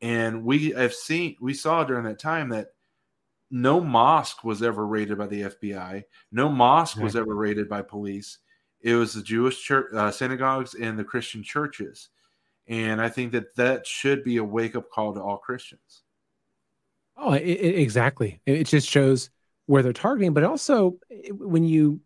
[0.01, 2.73] And we have seen, we saw during that time that
[3.49, 8.39] no mosque was ever raided by the FBI, no mosque was ever raided by police.
[8.81, 12.09] It was the Jewish church, uh, synagogues and the Christian churches.
[12.67, 16.03] And I think that that should be a wake up call to all Christians.
[17.15, 18.41] Oh, it, it, exactly.
[18.45, 19.29] It just shows
[19.67, 20.97] where they're targeting, but also
[21.31, 22.01] when you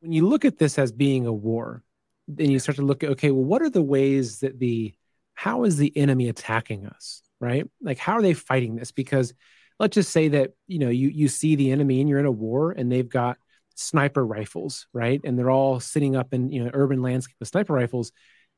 [0.00, 1.82] when you look at this as being a war,
[2.26, 4.94] then you start to look at okay, well, what are the ways that the
[5.34, 7.66] how is the enemy attacking us, right?
[7.80, 8.92] Like how are they fighting this?
[8.92, 9.32] Because
[9.78, 12.30] let's just say that you know you you see the enemy and you're in a
[12.30, 13.38] war and they've got
[13.74, 15.20] sniper rifles, right?
[15.24, 18.12] And they're all sitting up in you know urban landscape with sniper rifles.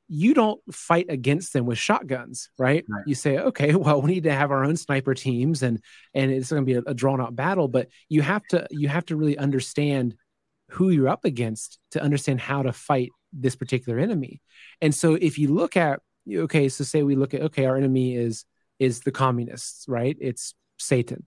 [0.09, 2.85] You don't fight against them with shotguns, right?
[2.88, 3.02] right?
[3.07, 5.81] You say, okay, well, we need to have our own sniper teams, and
[6.14, 7.68] and it's going to be a, a drawn out battle.
[7.68, 10.16] But you have to you have to really understand
[10.73, 14.41] who you're up against to understand how to fight this particular enemy.
[14.81, 18.17] And so if you look at okay, so say we look at okay, our enemy
[18.17, 18.45] is
[18.79, 20.17] is the communists, right?
[20.21, 21.27] It's Satan.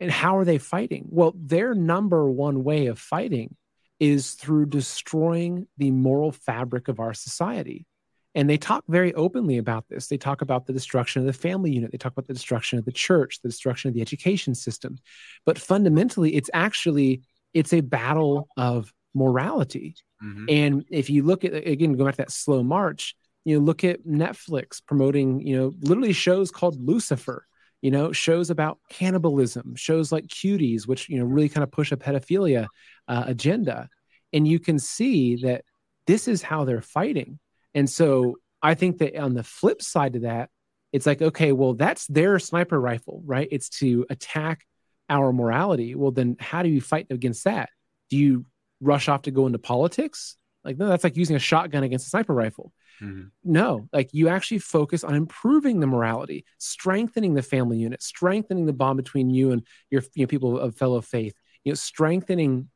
[0.00, 1.06] And how are they fighting?
[1.10, 3.56] Well, their number one way of fighting
[4.00, 7.86] is through destroying the moral fabric of our society.
[8.34, 10.06] And they talk very openly about this.
[10.06, 11.90] They talk about the destruction of the family unit.
[11.92, 14.98] They talk about the destruction of the church, the destruction of the education system.
[15.44, 17.22] But fundamentally, it's actually
[17.54, 19.96] it's a battle of morality.
[20.22, 20.44] Mm-hmm.
[20.48, 23.84] And if you look at again, go back to that slow march, you know, look
[23.84, 27.46] at Netflix promoting, you know, literally shows called Lucifer,
[27.80, 31.92] you know, shows about cannibalism, shows like Cuties, which you know really kind of push
[31.92, 32.66] a pedophilia
[33.08, 33.88] uh, agenda,
[34.32, 35.64] and you can see that
[36.06, 37.38] this is how they're fighting.
[37.74, 40.50] And so I think that on the flip side of that,
[40.92, 43.48] it's like, okay, well, that's their sniper rifle, right?
[43.50, 44.66] It's to attack
[45.10, 47.68] our morality, well, then how do you fight against that?
[48.08, 48.46] Do you
[48.80, 50.36] rush off to go into politics?
[50.64, 52.72] Like, no, that's like using a shotgun against a sniper rifle.
[53.02, 53.28] Mm-hmm.
[53.44, 58.72] No, like you actually focus on improving the morality, strengthening the family unit, strengthening the
[58.72, 62.68] bond between you and your you know, people of fellow faith, you know, strengthening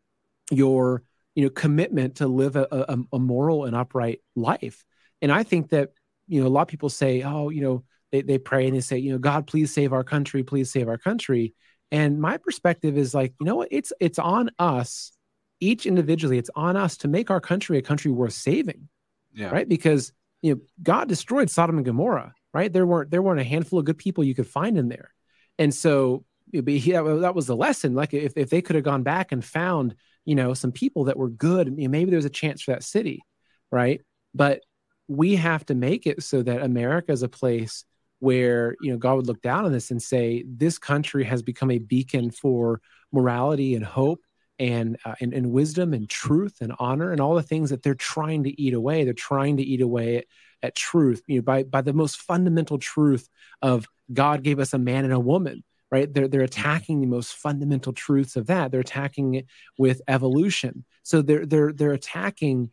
[0.50, 1.02] your
[1.34, 4.84] you know commitment to live a, a, a moral and upright life.
[5.20, 5.90] And I think that
[6.26, 8.80] you know a lot of people say, oh, you know, they, they pray and they
[8.80, 11.52] say, you know, God, please save our country, please save our country.
[11.94, 13.68] And my perspective is like, you know what?
[13.70, 15.12] It's it's on us,
[15.60, 16.38] each individually.
[16.38, 18.88] It's on us to make our country a country worth saving.
[19.32, 19.50] yeah.
[19.50, 19.68] right?
[19.68, 22.72] Because you know God destroyed Sodom and Gomorrah, right?
[22.72, 25.14] There weren't there weren't a handful of good people you could find in there,
[25.56, 27.94] and so yeah, that was the lesson.
[27.94, 31.16] Like if if they could have gone back and found you know some people that
[31.16, 33.22] were good, you know, maybe there's a chance for that city,
[33.70, 34.00] right?
[34.34, 34.62] But
[35.06, 37.84] we have to make it so that America is a place
[38.24, 41.70] where you know God would look down on this and say this country has become
[41.70, 42.80] a beacon for
[43.12, 44.20] morality and hope
[44.58, 47.94] and, uh, and and wisdom and truth and honor and all the things that they're
[47.94, 49.04] trying to eat away.
[49.04, 50.24] They're trying to eat away at,
[50.62, 53.28] at truth, you know, by by the most fundamental truth
[53.60, 55.62] of God gave us a man and a woman.
[55.90, 56.12] Right?
[56.12, 58.72] They're they're attacking the most fundamental truths of that.
[58.72, 59.46] They're attacking it
[59.78, 60.84] with evolution.
[61.02, 62.70] So they're they're they're attacking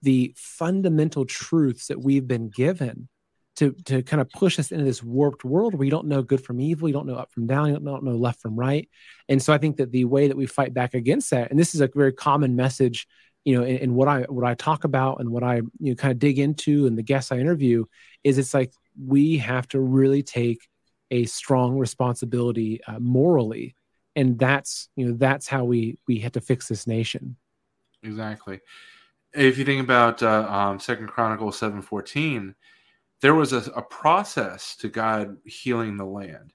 [0.00, 3.08] the fundamental truths that we've been given
[3.56, 6.42] to to kind of push us into this warped world where you don't know good
[6.42, 8.88] from evil, you don't know up from down, you don't know left from right.
[9.28, 11.74] And so I think that the way that we fight back against that, and this
[11.74, 13.06] is a very common message,
[13.44, 15.94] you know, in, in what I what I talk about and what I you know
[15.94, 17.84] kind of dig into and the guests I interview,
[18.24, 20.66] is it's like we have to really take
[21.10, 23.76] a strong responsibility uh, morally,
[24.16, 27.36] and that's you know that's how we we have to fix this nation.
[28.02, 28.60] Exactly.
[29.34, 32.54] If you think about uh, um, Second Chronicles seven fourteen
[33.22, 36.52] there was a, a process to God healing the land.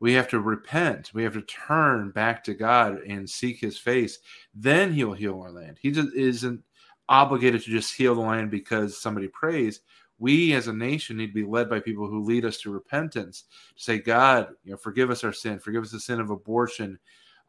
[0.00, 1.10] We have to repent.
[1.12, 4.18] We have to turn back to God and seek His face.
[4.54, 5.78] Then He'll heal our land.
[5.80, 6.62] He just isn't
[7.08, 9.80] obligated to just heal the land because somebody prays.
[10.18, 13.44] We as a nation need to be led by people who lead us to repentance.
[13.76, 16.98] To say, God, you know, forgive us our sin, forgive us the sin of abortion,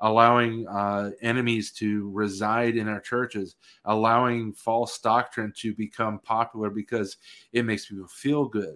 [0.02, 7.18] allowing uh, enemies to reside in our churches, allowing false doctrine to become popular because
[7.54, 8.76] it makes people feel good.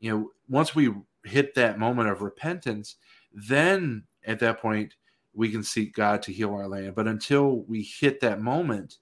[0.00, 0.92] You know, once we
[1.24, 2.96] hit that moment of repentance,
[3.32, 4.94] then at that point
[5.32, 6.94] we can seek God to heal our land.
[6.94, 8.98] But until we hit that moment,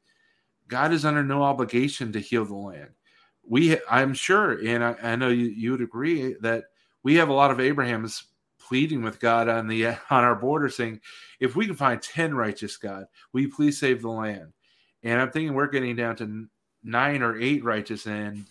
[0.69, 2.91] God is under no obligation to heal the land.
[3.43, 6.65] We, I'm sure, and I, I know you, you would agree that
[7.03, 8.25] we have a lot of Abraham's
[8.69, 11.01] pleading with God on the on our border, saying,
[11.41, 14.53] "If we can find ten righteous, God, will you please save the land?"
[15.03, 16.47] And I'm thinking we're getting down to
[16.83, 18.47] nine or eight righteous, and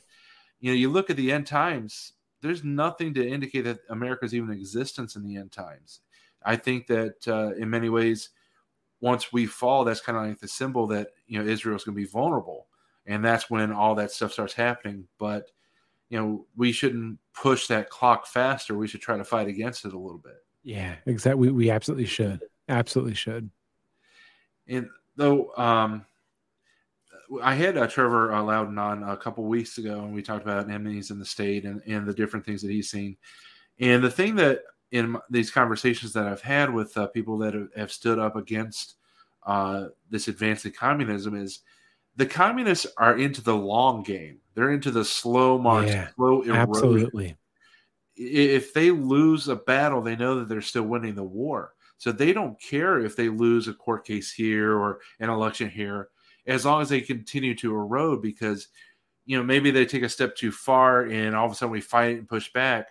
[0.59, 2.13] you know, you look at the end times.
[2.41, 6.01] There's nothing to indicate that America's even existence in the end times.
[6.43, 8.29] I think that uh, in many ways,
[9.01, 12.01] once we fall, that's kind of like the symbol that you know Israel's going to
[12.01, 12.67] be vulnerable,
[13.05, 15.07] and that's when all that stuff starts happening.
[15.19, 15.51] But
[16.09, 18.75] you know, we shouldn't push that clock faster.
[18.75, 20.37] We should try to fight against it a little bit.
[20.63, 21.49] Yeah, exactly.
[21.49, 22.41] We, we absolutely should.
[22.69, 23.49] Absolutely should.
[24.67, 26.05] And though, um,
[27.41, 30.69] I had uh, Trevor uh, Loudon on a couple weeks ago, and we talked about
[30.69, 33.17] enemies in the state and, and the different things that he's seen.
[33.79, 37.67] And the thing that in these conversations that I've had with uh, people that have,
[37.75, 38.95] have, stood up against
[39.45, 41.59] uh, this advancing communism is
[42.15, 44.39] the communists are into the long game.
[44.57, 46.55] They're into the slow march, yeah, slow erosion.
[46.55, 47.37] Absolutely.
[48.15, 51.75] If they lose a battle, they know that they're still winning the war.
[51.99, 56.09] So they don't care if they lose a court case here or an election here,
[56.47, 58.23] as long as they continue to erode.
[58.23, 58.69] Because
[59.27, 61.79] you know maybe they take a step too far, and all of a sudden we
[61.79, 62.87] fight and push back.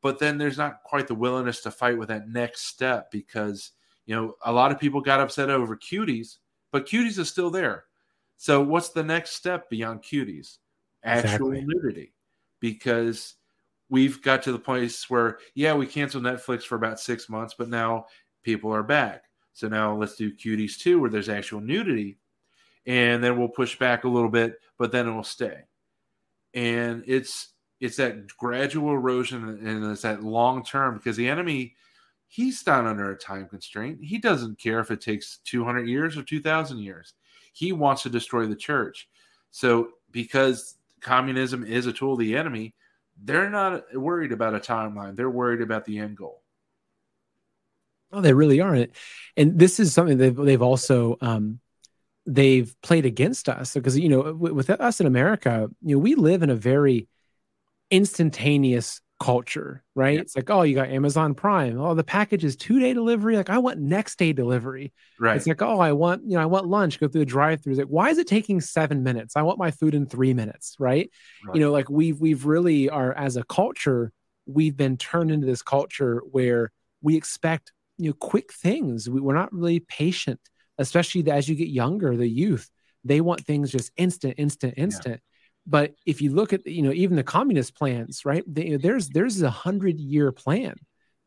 [0.00, 3.72] But then there's not quite the willingness to fight with that next step because
[4.06, 6.38] you know a lot of people got upset over cuties,
[6.72, 7.84] but cuties is still there
[8.36, 10.58] so, what's the next step beyond cuties?
[11.06, 11.64] Actual exactly.
[11.66, 12.12] nudity.
[12.60, 13.34] Because
[13.88, 17.68] we've got to the place where, yeah, we canceled Netflix for about six months, but
[17.68, 18.06] now
[18.42, 19.24] people are back.
[19.52, 22.18] So, now let's do cuties too, where there's actual nudity.
[22.86, 25.62] And then we'll push back a little bit, but then it will stay.
[26.54, 31.74] And it's it's that gradual erosion and it's that long term because the enemy
[32.28, 33.98] he's not under a time constraint.
[34.02, 37.14] He doesn't care if it takes 200 years or 2000 years.
[37.52, 39.08] He wants to destroy the church.
[39.50, 42.74] So, because communism is a tool of the enemy,
[43.22, 45.16] they're not worried about a timeline.
[45.16, 46.42] They're worried about the end goal.
[48.12, 48.92] Oh, they really aren't.
[49.36, 51.60] And this is something they've, they've also um,
[52.24, 56.42] they've played against us because you know with us in America, you know we live
[56.42, 57.08] in a very
[57.90, 60.18] instantaneous culture, right?
[60.18, 61.80] It's like, oh, you got Amazon Prime.
[61.80, 63.36] Oh, the package is two day delivery.
[63.36, 64.92] Like, I want next day delivery.
[65.18, 65.36] Right.
[65.36, 67.00] It's like, oh, I want, you know, I want lunch.
[67.00, 67.74] Go through the drive through.
[67.74, 69.36] Like, why is it taking seven minutes?
[69.36, 70.76] I want my food in three minutes.
[70.78, 71.10] Right?
[71.46, 71.54] right.
[71.54, 74.12] You know, like we've we've really are as a culture,
[74.46, 79.08] we've been turned into this culture where we expect you know quick things.
[79.08, 80.40] We, we're not really patient,
[80.78, 82.16] especially as you get younger.
[82.16, 82.70] The youth
[83.04, 85.14] they want things just instant, instant, instant.
[85.14, 85.32] Yeah
[85.66, 88.44] but if you look at you know even the communist plans, right?
[88.46, 90.76] They, there's there's a hundred year plan.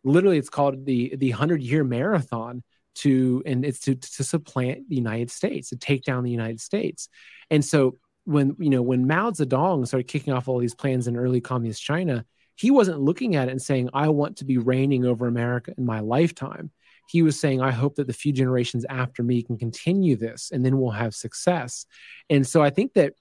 [0.04, 2.64] Literally, it's called the the hundred year marathon
[2.96, 7.10] to and it's to to supplant the United States to take down the United States.
[7.50, 11.18] And so when you know when Mao Zedong started kicking off all these plans in
[11.18, 12.26] early communist China,
[12.56, 15.86] he wasn't looking at it and saying, "I want to be reigning over America in
[15.86, 16.72] my lifetime."
[17.10, 20.66] He was saying, "I hope that the few generations after me can continue this, and
[20.66, 21.86] then we'll have success."
[22.30, 23.14] And so I think that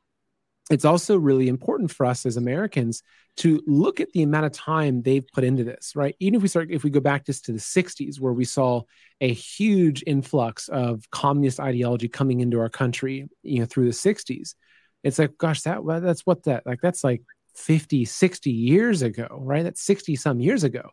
[0.70, 3.02] it's also really important for us as Americans
[3.38, 6.14] to look at the amount of time they've put into this, right?
[6.18, 8.82] Even if we start, if we go back just to the 60s, where we saw
[9.20, 14.54] a huge influx of communist ideology coming into our country, you know, through the 60s,
[15.04, 17.22] it's like, gosh, that that's what that like that's like
[17.54, 19.62] 50, 60 years ago, right?
[19.62, 20.90] That's 60 some years ago,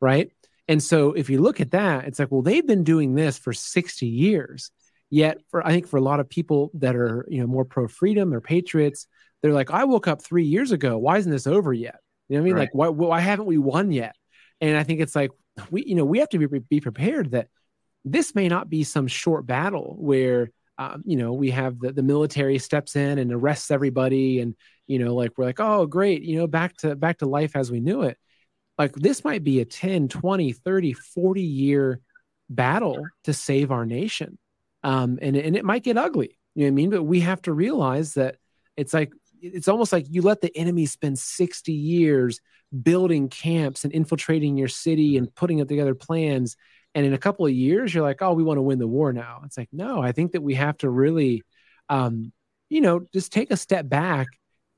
[0.00, 0.30] right?
[0.68, 3.52] And so if you look at that, it's like, well, they've been doing this for
[3.52, 4.70] 60 years.
[5.10, 7.88] Yet for I think for a lot of people that are, you know, more pro
[7.88, 9.06] freedom or patriots,
[9.42, 10.98] they're like, I woke up three years ago.
[10.98, 12.00] Why isn't this over yet?
[12.28, 12.54] You know what I mean?
[12.54, 12.60] Right.
[12.60, 14.16] Like, why, why haven't we won yet?
[14.60, 15.30] And I think it's like
[15.70, 17.48] we, you know, we have to be, be prepared that
[18.04, 22.02] this may not be some short battle where, um, you know, we have the, the
[22.02, 24.54] military steps in and arrests everybody, and
[24.86, 27.70] you know, like we're like, oh, great, you know, back to back to life as
[27.70, 28.16] we knew it.
[28.78, 32.00] Like this might be a 10, 20, 30, 40 year
[32.48, 34.38] battle to save our nation.
[34.84, 36.38] Um, and, and it might get ugly.
[36.54, 36.90] You know what I mean?
[36.90, 38.36] But we have to realize that
[38.76, 42.40] it's like it's almost like you let the enemy spend 60 years
[42.82, 46.56] building camps and infiltrating your city and putting up together plans.
[46.94, 49.12] And in a couple of years you're like oh we want to win the war
[49.12, 49.42] now.
[49.44, 51.42] It's like no i think that we have to really
[51.88, 52.32] um,
[52.68, 54.28] you know just take a step back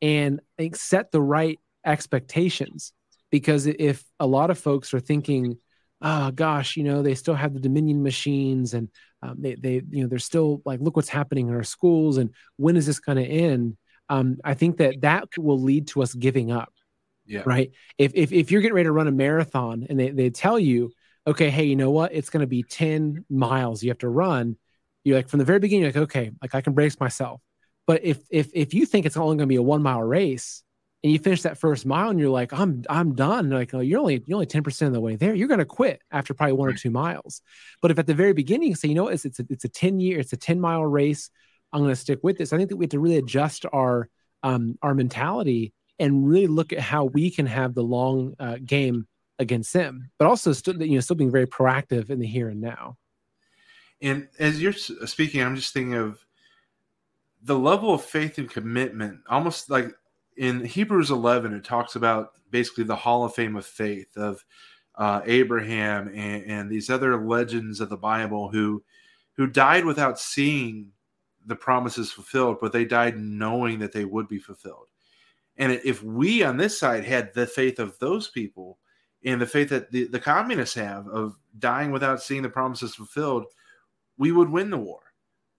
[0.02, 2.92] and think, set the right expectations.
[3.30, 5.58] Because if a lot of folks are thinking
[6.02, 8.88] oh gosh you know they still have the dominion machines and
[9.22, 12.30] um, they, they you know they're still like look what's happening in our schools and
[12.56, 13.76] when is this going to end
[14.10, 16.74] um, I think that that will lead to us giving up.
[17.24, 17.42] Yeah.
[17.46, 17.70] Right.
[17.96, 20.90] If, if, if you're getting ready to run a marathon and they, they tell you,
[21.26, 22.12] okay, hey, you know what?
[22.12, 24.56] It's going to be 10 miles you have to run.
[25.04, 27.40] You're like, from the very beginning, like, okay, like I can brace myself.
[27.86, 30.64] But if, if, if you think it's only going to be a one mile race
[31.04, 33.48] and you finish that first mile and you're like, I'm, I'm done.
[33.48, 35.32] Like, oh, you're only, you're only 10% of the way there.
[35.32, 37.42] You're going to quit after probably one or two miles.
[37.80, 39.68] But if at the very beginning you say, you know, it's, it's a, it's a
[39.68, 41.30] 10 year, it's a 10 mile race
[41.72, 42.52] I'm going to stick with this.
[42.52, 44.08] I think that we have to really adjust our
[44.42, 49.06] um, our mentality and really look at how we can have the long uh, game
[49.38, 52.60] against them, but also still you know still being very proactive in the here and
[52.60, 52.96] now.
[54.02, 56.24] And as you're speaking, I'm just thinking of
[57.42, 59.94] the level of faith and commitment, almost like
[60.36, 64.44] in Hebrews 11, it talks about basically the Hall of Fame of faith of
[64.96, 68.82] uh, Abraham and, and these other legends of the Bible who
[69.36, 70.92] who died without seeing
[71.46, 74.88] the promises fulfilled, but they died knowing that they would be fulfilled.
[75.56, 78.78] And if we on this side had the faith of those people
[79.24, 83.46] and the faith that the, the communists have of dying without seeing the promises fulfilled,
[84.16, 85.00] we would win the war.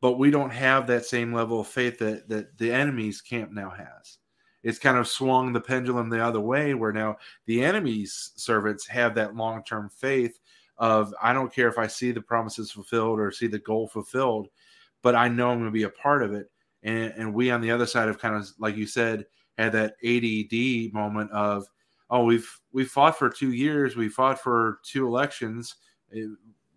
[0.01, 3.69] But we don't have that same level of faith that, that the enemy's camp now
[3.69, 4.17] has.
[4.63, 9.15] It's kind of swung the pendulum the other way, where now the enemy's servants have
[9.15, 10.39] that long term faith
[10.77, 14.47] of I don't care if I see the promises fulfilled or see the goal fulfilled
[15.01, 16.47] but I know I'm going to be a part of it.
[16.83, 19.25] And, and we on the other side have kind of, like you said,
[19.57, 21.67] had that ADD moment of,
[22.09, 25.75] oh, we've we fought for two years, we fought for two elections.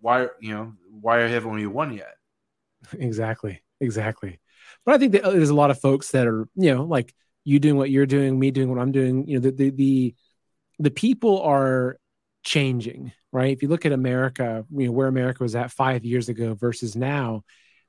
[0.01, 2.15] Why, you know, why haven't we won yet?
[2.99, 4.41] Exactly, exactly.
[4.85, 7.15] But I think that uh, there's a lot of folks that are, you know, like
[7.45, 9.27] you doing what you're doing, me doing what I'm doing.
[9.27, 10.15] You know, the the the,
[10.81, 11.99] the people are
[12.43, 13.57] changing, right?
[13.57, 16.95] If you look at America, you know, where America was at five years ago versus
[16.95, 17.43] now,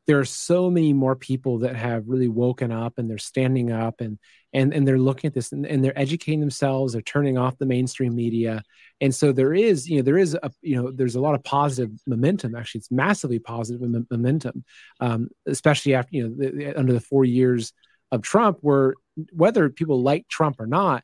[0.07, 4.01] there are so many more people that have really woken up and they're standing up
[4.01, 4.19] and
[4.53, 7.65] and and they're looking at this and, and, they're educating themselves they're turning off the
[7.65, 8.63] mainstream media.
[9.01, 11.43] And so there is you know there is a you know there's a lot of
[11.43, 14.63] positive momentum actually it's massively positive momentum
[14.99, 17.73] um, especially after you know the, under the four years
[18.11, 18.95] of trump where
[19.31, 21.03] whether people like trump or not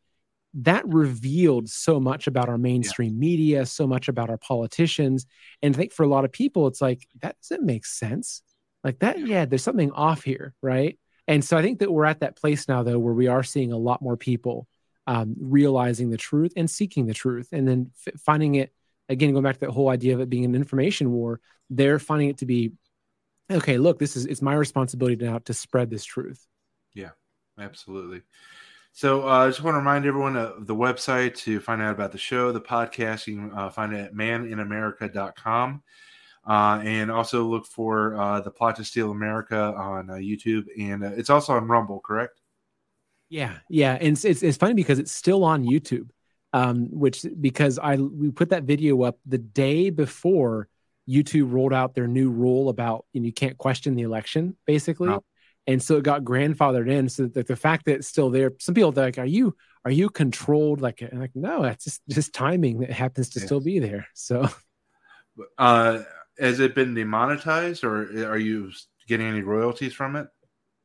[0.54, 3.20] that revealed so much about our mainstream yeah.
[3.20, 5.26] media so much about our politicians.
[5.62, 8.44] And i think for a lot of people it's like that doesn't make sense
[8.84, 12.20] like that yeah there's something off here right and so i think that we're at
[12.20, 14.67] that place now though where we are seeing a lot more people
[15.08, 18.72] um, realizing the truth and seeking the truth and then f- finding it
[19.10, 21.39] again going back to that whole idea of it being an information war
[21.70, 22.72] they're finding it to be
[23.49, 26.45] okay look this is it's my responsibility now to spread this truth
[26.93, 27.10] yeah
[27.60, 28.22] absolutely
[28.93, 32.12] so uh, I just want to remind everyone of the website to find out about
[32.12, 33.26] the show, the podcast.
[33.26, 35.82] You can uh, find it at maninamerica.com.
[36.48, 41.04] Uh, and also look for uh, the Plot to Steal America on uh, YouTube, and
[41.04, 42.42] uh, it's also on Rumble, correct?
[43.30, 46.10] Yeah, yeah, and it's, it's, it's funny because it's still on YouTube,
[46.52, 50.68] um, which because I we put that video up the day before
[51.08, 55.10] YouTube rolled out their new rule about you, you can't question the election, basically.
[55.10, 55.24] Oh.
[55.68, 57.08] and so it got grandfathered in.
[57.08, 59.92] So that the fact that it's still there, some people are like, "Are you are
[59.92, 63.46] you controlled?" Like, like no, it's just just timing that happens to yes.
[63.46, 64.08] still be there.
[64.14, 64.50] So,
[65.58, 66.04] uh,
[66.40, 68.72] has it been demonetized, or are you
[69.08, 70.28] getting any royalties from it?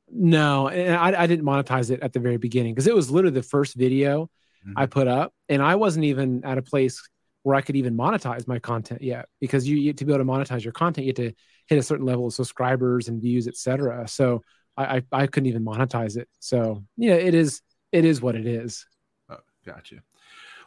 [0.08, 3.34] No, and I, I didn't monetize it at the very beginning because it was literally
[3.34, 4.72] the first video mm-hmm.
[4.76, 7.02] I put up, and I wasn't even at a place
[7.42, 9.26] where I could even monetize my content yet.
[9.40, 11.34] Because you, you to be able to monetize your content, you have to
[11.66, 14.06] hit a certain level of subscribers and views, etc.
[14.08, 14.42] So
[14.76, 16.28] I, I, I couldn't even monetize it.
[16.40, 18.86] So yeah, it is it is what it is.
[19.28, 19.96] Oh, gotcha.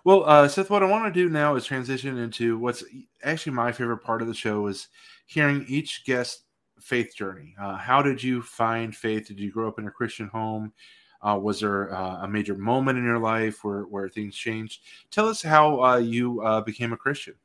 [0.06, 2.84] Well, uh, Seth, what I want to do now is transition into what's
[3.24, 4.88] actually my favorite part of the show is
[5.26, 6.43] hearing each guest
[6.80, 7.56] faith journey.
[7.62, 9.28] Uh, how did you find faith?
[9.28, 10.74] Did you grow up in a Christian home?
[11.22, 14.82] Uh, was there uh, a major moment in your life where, where things changed?
[15.12, 17.36] Tell us how uh, you uh, became a Christian.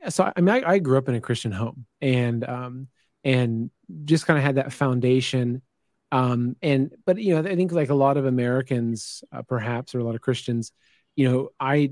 [0.00, 2.88] Yeah, so I mean, I, I, grew up in a Christian home, and um,
[3.24, 3.70] and
[4.04, 5.62] just kind of had that foundation.
[6.12, 10.00] Um, and but you know, I think like a lot of Americans, uh, perhaps, or
[10.00, 10.72] a lot of Christians,
[11.18, 11.90] you know, I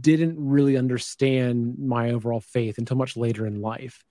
[0.00, 4.02] didn't really understand my overall faith until much later in life.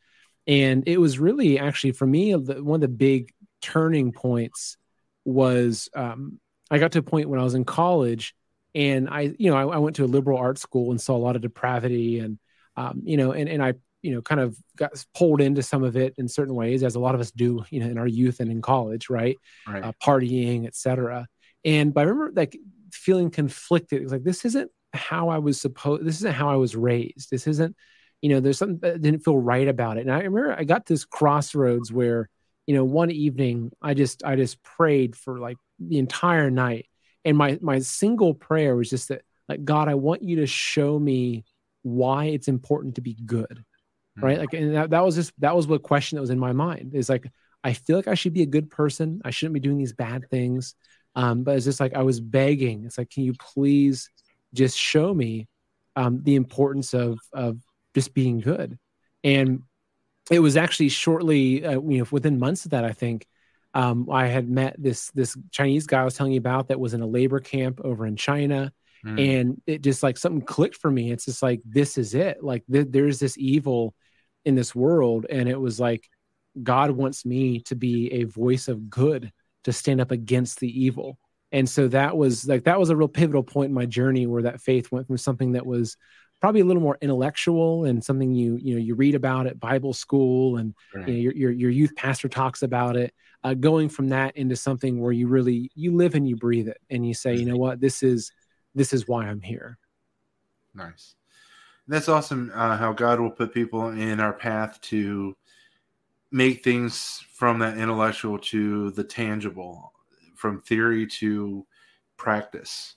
[0.46, 3.34] And it was really actually for me one of the big
[3.64, 4.78] turning points
[5.26, 6.40] was um,
[6.70, 8.36] I got to a point when I was in college,
[8.76, 11.18] and I, you know, I, I, went to a liberal arts school and saw a
[11.18, 12.38] lot of depravity, and
[12.78, 13.74] um, you know, and and I,
[14.04, 17.00] you know, kind of got pulled into some of it in certain ways, as a
[17.00, 19.38] lot of us do, you know, in our youth and in college, right?
[19.68, 19.84] right.
[19.84, 21.26] Uh, partying, etc.
[21.64, 22.56] And but I remember like
[22.96, 24.00] feeling conflicted.
[24.00, 26.06] It was like this isn't how I was supposed.
[26.06, 27.30] This isn't how I was raised.
[27.30, 27.76] This isn't
[28.22, 30.02] you know, there's something that didn't feel right about it.
[30.02, 32.28] And I remember I got this crossroads where,
[32.66, 36.88] you know, one evening I just I just prayed for like the entire night.
[37.24, 40.98] And my my single prayer was just that like God, I want you to show
[40.98, 41.46] me
[41.84, 43.64] why it's important to be good.
[44.18, 44.40] Right.
[44.40, 44.42] Mm-hmm.
[44.42, 46.96] Like and that, that was just that was what question that was in my mind.
[46.96, 47.28] Is like
[47.64, 49.22] I feel like I should be a good person.
[49.24, 50.74] I shouldn't be doing these bad things.
[51.16, 52.86] Um, but it's just like I was begging.
[52.86, 54.10] It's like, can you please
[54.54, 55.48] just show me
[55.96, 57.58] um, the importance of of
[57.94, 58.78] just being good.
[59.24, 59.62] And
[60.30, 63.26] it was actually shortly, uh, you know, within months of that, I think,
[63.74, 66.94] um, I had met this this Chinese guy I was telling you about that was
[66.94, 68.72] in a labor camp over in China,
[69.06, 69.40] mm.
[69.40, 71.12] and it just like something clicked for me.
[71.12, 72.44] It's just like this is it.
[72.44, 73.94] Like th- there's this evil
[74.46, 76.08] in this world, and it was like
[76.62, 79.32] God wants me to be a voice of good
[79.66, 81.20] to stand up against the evil.
[81.52, 84.44] And so that was like that was a real pivotal point in my journey where
[84.44, 85.98] that faith went from something that was
[86.42, 89.94] probably a little more intellectual and something you you know you read about at Bible
[89.94, 91.08] school and right.
[91.08, 93.14] you know, your, your, your youth pastor talks about it.
[93.44, 96.78] Uh, going from that into something where you really you live and you breathe it
[96.90, 98.32] and you say, you know what, this is
[98.74, 99.78] this is why I'm here.
[100.74, 101.16] Nice.
[101.88, 102.52] That's awesome.
[102.54, 105.36] Uh, how God will put people in our path to
[106.36, 109.94] make things from that intellectual to the tangible,
[110.36, 111.66] from theory to
[112.18, 112.96] practice.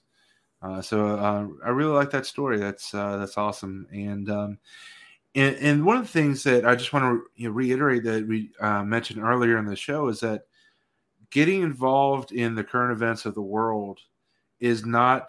[0.61, 2.59] Uh, so uh, I really like that story.
[2.59, 3.87] That's uh, that's awesome.
[3.93, 4.59] And, um,
[5.37, 8.27] and and one of the things that I just want to you know, reiterate that
[8.27, 10.43] we uh, mentioned earlier in the show is that
[11.31, 14.01] getting involved in the current events of the world
[14.59, 15.29] is not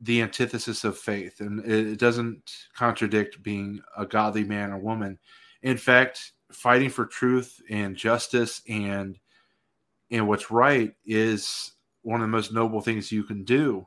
[0.00, 5.20] the antithesis of faith, and it doesn't contradict being a godly man or woman.
[5.62, 9.18] In fact, fighting for truth and justice and
[10.10, 11.72] and what's right is
[12.02, 13.86] one of the most noble things you can do.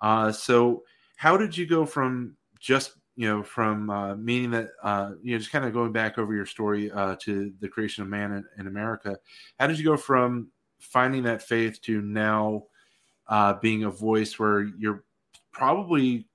[0.00, 0.82] Uh, so,
[1.16, 5.38] how did you go from just you know from uh, meaning that uh, you know
[5.38, 8.44] just kind of going back over your story uh, to the creation of man in,
[8.58, 9.18] in, America?
[9.58, 12.64] How did you go from finding that faith to now
[13.28, 15.04] uh, being a voice where you're
[15.52, 16.26] probably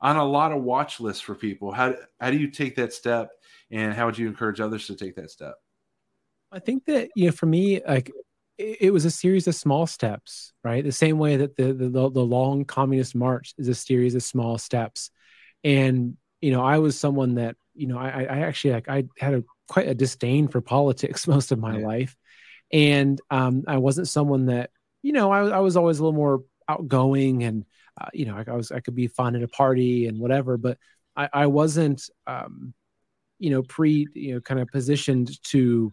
[0.00, 1.70] on a lot of watch lists for people?
[1.70, 3.30] How how do you take that step,
[3.72, 5.54] and how would you encourage others to take that step?
[6.52, 8.12] I think that you know, for me, like
[8.58, 10.84] it was a series of small steps, right?
[10.84, 14.58] The same way that the, the the long communist march is a series of small
[14.58, 15.10] steps,
[15.64, 19.34] and you know, I was someone that you know, I, I actually like I had
[19.34, 21.86] a quite a disdain for politics most of my yeah.
[21.86, 22.16] life,
[22.70, 24.70] and um, I wasn't someone that
[25.02, 27.64] you know, I, I was always a little more outgoing and
[28.00, 30.56] uh, you know, I, I, was I could be fun at a party and whatever,
[30.56, 30.78] but
[31.16, 32.72] I, I wasn't um,
[33.42, 35.92] you know pre you know kind of positioned to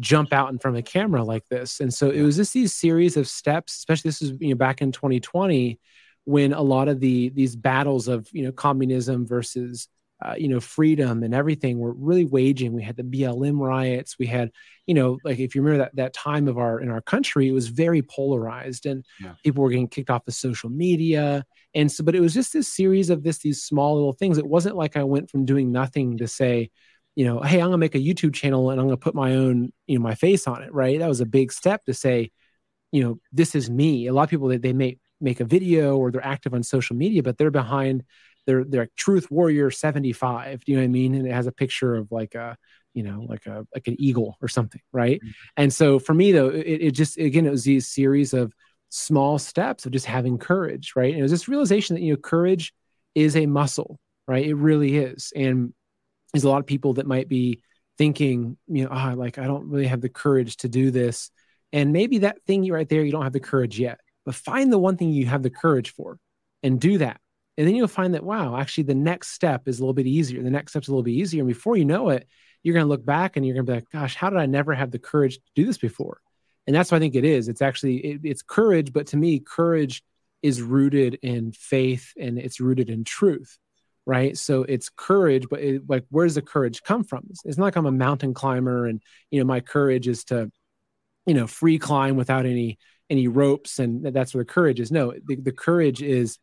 [0.00, 1.80] jump out in front of a camera like this.
[1.80, 4.80] And so it was just these series of steps, especially this is you know back
[4.80, 5.78] in 2020
[6.24, 9.88] when a lot of the these battles of you know communism versus
[10.24, 12.72] uh, you know freedom and everything were really waging.
[12.72, 14.18] We had the BLM riots.
[14.18, 14.50] We had
[14.86, 17.52] you know like if you remember that that time of our in our country, it
[17.52, 19.34] was very polarized and yeah.
[19.42, 21.44] people were getting kicked off of social media.
[21.74, 24.38] And so, but it was just this series of this these small little things.
[24.38, 26.70] It wasn't like I went from doing nothing to say,
[27.16, 29.72] you know, hey, I'm gonna make a YouTube channel and I'm gonna put my own,
[29.86, 30.98] you know, my face on it, right?
[30.98, 32.30] That was a big step to say,
[32.92, 34.06] you know, this is me.
[34.06, 36.96] A lot of people they, they make make a video or they're active on social
[36.96, 38.04] media, but they're behind
[38.46, 40.64] they're they're Truth Warrior 75.
[40.64, 41.14] Do you know what I mean?
[41.14, 42.56] And it has a picture of like a,
[42.92, 45.18] you know, like a like an eagle or something, right?
[45.18, 45.30] Mm-hmm.
[45.56, 48.52] And so for me though, it, it just again it was these series of
[48.88, 51.10] small steps of just having courage, right?
[51.10, 52.72] And it was this realization that you know courage
[53.14, 54.46] is a muscle, right?
[54.46, 55.32] It really is.
[55.34, 55.72] And
[56.32, 57.62] there's a lot of people that might be
[57.98, 61.30] thinking, you know, oh, like I don't really have the courage to do this.
[61.72, 64.00] And maybe that thing you right there, you don't have the courage yet.
[64.24, 66.18] But find the one thing you have the courage for
[66.62, 67.20] and do that.
[67.56, 70.42] And then you'll find that, wow, actually the next step is a little bit easier.
[70.42, 71.42] The next step's a little bit easier.
[71.42, 72.26] And before you know it,
[72.62, 74.46] you're going to look back and you're going to be like, gosh, how did I
[74.46, 76.20] never have the courage to do this before?
[76.66, 77.48] And that's what I think it is.
[77.48, 78.92] It's actually, it, it's courage.
[78.92, 80.02] But to me, courage
[80.44, 83.58] is rooted in faith and it's rooted in truth
[84.06, 87.56] right so it's courage but it, like where does the courage come from it's, it's,
[87.56, 90.50] not like i'm a mountain climber and you know my courage is to
[91.26, 95.14] you know free climb without any any ropes and that's where the courage is no
[95.24, 96.38] the, the courage is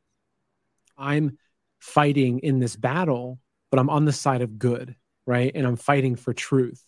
[0.98, 1.38] i'm
[1.80, 3.38] fighting in this battle
[3.70, 4.96] but i'm on the side of good
[5.28, 6.84] right and i'm fighting for truth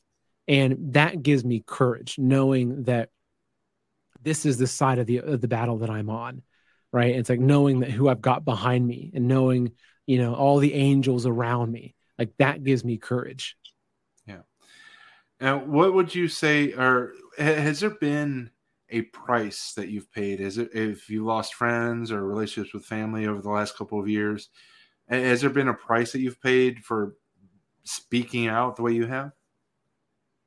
[0.47, 3.09] and that gives me courage knowing that
[4.23, 6.41] this is the side of the of the battle that i'm on
[6.93, 7.15] right?
[7.15, 9.71] It's like knowing that who I've got behind me and knowing,
[10.05, 11.95] you know, all the angels around me.
[12.17, 13.57] Like that gives me courage.
[14.27, 14.43] Yeah.
[15.41, 18.51] Now, what would you say, or has there been
[18.89, 20.39] a price that you've paid?
[20.39, 24.07] Is it if you lost friends or relationships with family over the last couple of
[24.07, 24.49] years?
[25.09, 27.15] Has there been a price that you've paid for
[27.83, 29.31] speaking out the way you have?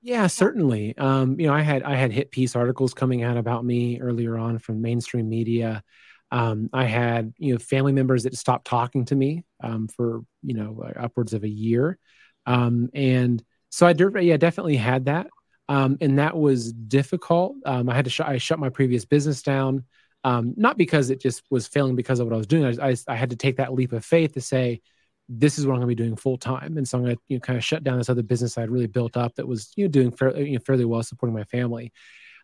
[0.06, 0.96] Yeah, certainly.
[0.96, 4.38] Um, you know, I had I had hit piece articles coming out about me earlier
[4.38, 5.82] on from mainstream media.
[6.30, 10.54] Um, I had you know family members that stopped talking to me um, for you
[10.54, 11.98] know upwards of a year,
[12.46, 15.26] um, and so I yeah definitely had that,
[15.68, 17.56] um, and that was difficult.
[17.66, 19.84] Um, I had to sh- I shut my previous business down,
[20.24, 22.64] not because it just was failing because of what I was doing.
[22.80, 24.82] I, I, I had to take that leap of faith to say
[25.28, 27.22] this is what I'm going to be doing full time, and so I'm going to
[27.28, 29.46] you know, kind of shut down this other business I had really built up that
[29.46, 31.92] was you know doing fairly, you know, fairly well supporting my family.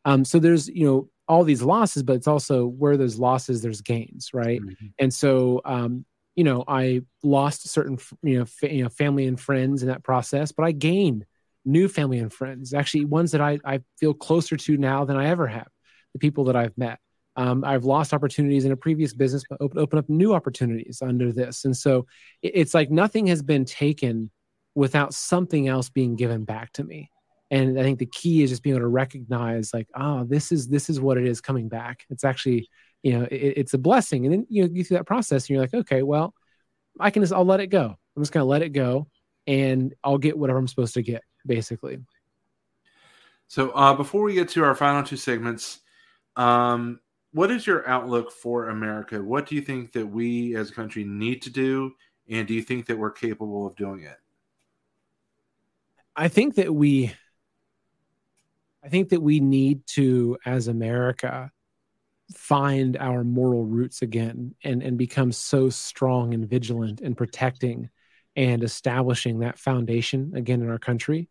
[0.05, 3.81] Um, so there's you know all these losses, but it's also where there's losses, there's
[3.81, 4.61] gains, right?
[4.61, 4.87] Mm-hmm.
[4.99, 6.05] And so, um,
[6.35, 10.03] you know, I lost certain, you know, fa- you know, family and friends in that
[10.03, 11.25] process, but I gained
[11.65, 15.29] new family and friends, actually ones that I, I feel closer to now than I
[15.29, 15.69] ever have,
[16.13, 16.99] the people that I've met.
[17.37, 21.33] Um, I've lost opportunities in a previous business, but open, open up new opportunities under
[21.33, 21.65] this.
[21.65, 22.07] And so
[22.43, 24.31] it, it's like nothing has been taken
[24.75, 27.11] without something else being given back to me.
[27.51, 30.69] And i think the key is just being able to recognize like oh this is
[30.69, 32.05] this is what it is coming back.
[32.09, 32.69] It's actually
[33.03, 34.25] you know it, it's a blessing.
[34.25, 36.35] And then you know you through that process and you're like okay well
[37.01, 37.95] i can just i'll let it go.
[38.17, 39.09] I'm just going to let it go
[39.47, 41.99] and i'll get whatever i'm supposed to get basically.
[43.49, 45.81] So uh, before we get to our final two segments
[46.37, 47.01] um,
[47.33, 51.05] what is your outlook for america what do you think that we as a country
[51.05, 51.93] need to do
[52.29, 54.19] and do you think that we're capable of doing it
[56.17, 57.13] i think that we
[58.85, 61.51] I think that we need to, as America,
[62.35, 67.91] find our moral roots again and, and become so strong and vigilant in protecting
[68.35, 71.29] and establishing that foundation again in our country.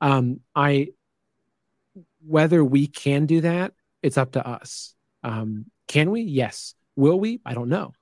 [0.00, 0.88] Um, I,
[2.24, 3.72] whether we can do that,
[4.02, 4.94] it's up to us.
[5.24, 6.20] Um, can we?
[6.22, 6.74] Yes.
[6.94, 7.40] Will we?
[7.44, 7.92] I don't know.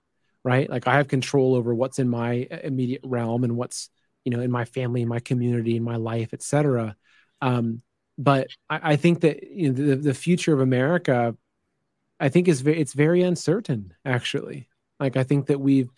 [0.45, 0.69] Right.
[0.69, 3.89] Like I have control over what's in my immediate realm and what's,
[4.25, 6.97] you know, in my family, in my community, in my life, etc.
[7.41, 7.83] Um,
[8.19, 11.37] but I, I think that you know, the, the future of America,
[12.19, 14.69] I think is it's very uncertain actually.
[14.99, 15.91] Like I think that we've,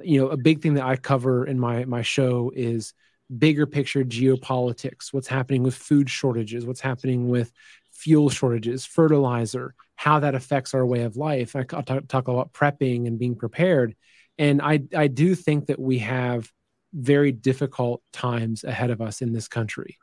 [0.00, 2.94] you know, a big thing that I cover in my my show is
[3.36, 5.12] bigger picture geopolitics.
[5.12, 6.64] What's happening with food shortages?
[6.64, 7.52] What's happening with
[7.90, 11.56] fuel shortages, fertilizer, how that affects our way of life.
[11.56, 13.96] I talk, talk about prepping and being prepared.
[14.38, 16.48] And I, I do think that we have
[16.94, 19.98] very difficult times ahead of us in this country.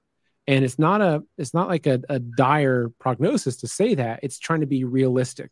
[0.47, 4.19] And it's not a it's not like a, a dire prognosis to say that.
[4.21, 5.49] It's trying to be realistic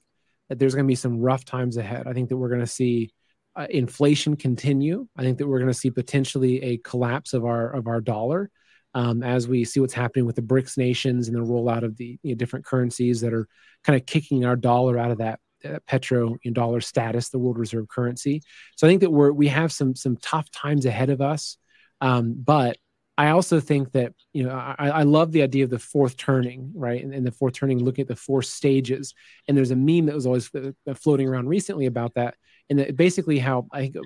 [0.50, 2.06] that there's going to be some rough times ahead.
[2.06, 3.12] I think that we're going to see
[3.56, 5.08] uh, inflation continue.
[5.16, 8.52] I think that we're going to see potentially a collapse of our of our dollar
[8.94, 12.20] um, as we see what's happening with the brics nations and the rollout of the
[12.24, 13.48] you know, different currencies that are
[13.84, 15.40] kind of kicking our dollar out of that
[15.88, 18.42] petro dollar status the world reserve currency
[18.76, 21.58] so i think that we're we have some some tough times ahead of us
[22.02, 22.78] um, but
[23.18, 26.72] I also think that you know I, I, love the idea of the fourth turning,
[26.74, 27.02] right?
[27.04, 29.14] And, and, the fourth turning, looking at the four stages.
[29.48, 32.36] And there's a meme that was always uh, floating around recently about that,
[32.70, 33.98] and that basically how I think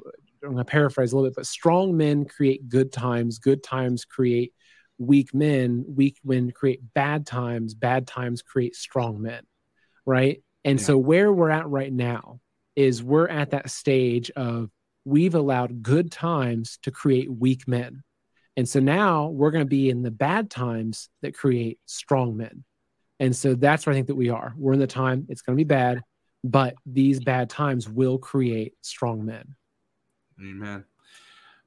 [0.44, 4.06] I'm going to paraphrase a little bit, but strong men create good times, good times
[4.06, 4.54] create
[4.98, 9.44] weak men, weak men create bad times, bad times create strong men,
[10.06, 10.42] right?
[10.64, 10.86] And yeah.
[10.86, 12.40] so where we're at right now
[12.76, 14.70] is we're at that stage of
[15.06, 18.04] we've allowed good times to create weak men.
[18.56, 22.64] And so now we're going to be in the bad times that create strong men.
[23.20, 24.54] And so that's where I think that we are.
[24.58, 26.02] We're in the time, it's going to be bad,
[26.44, 29.56] but these bad times will create strong men.
[30.40, 30.84] Amen.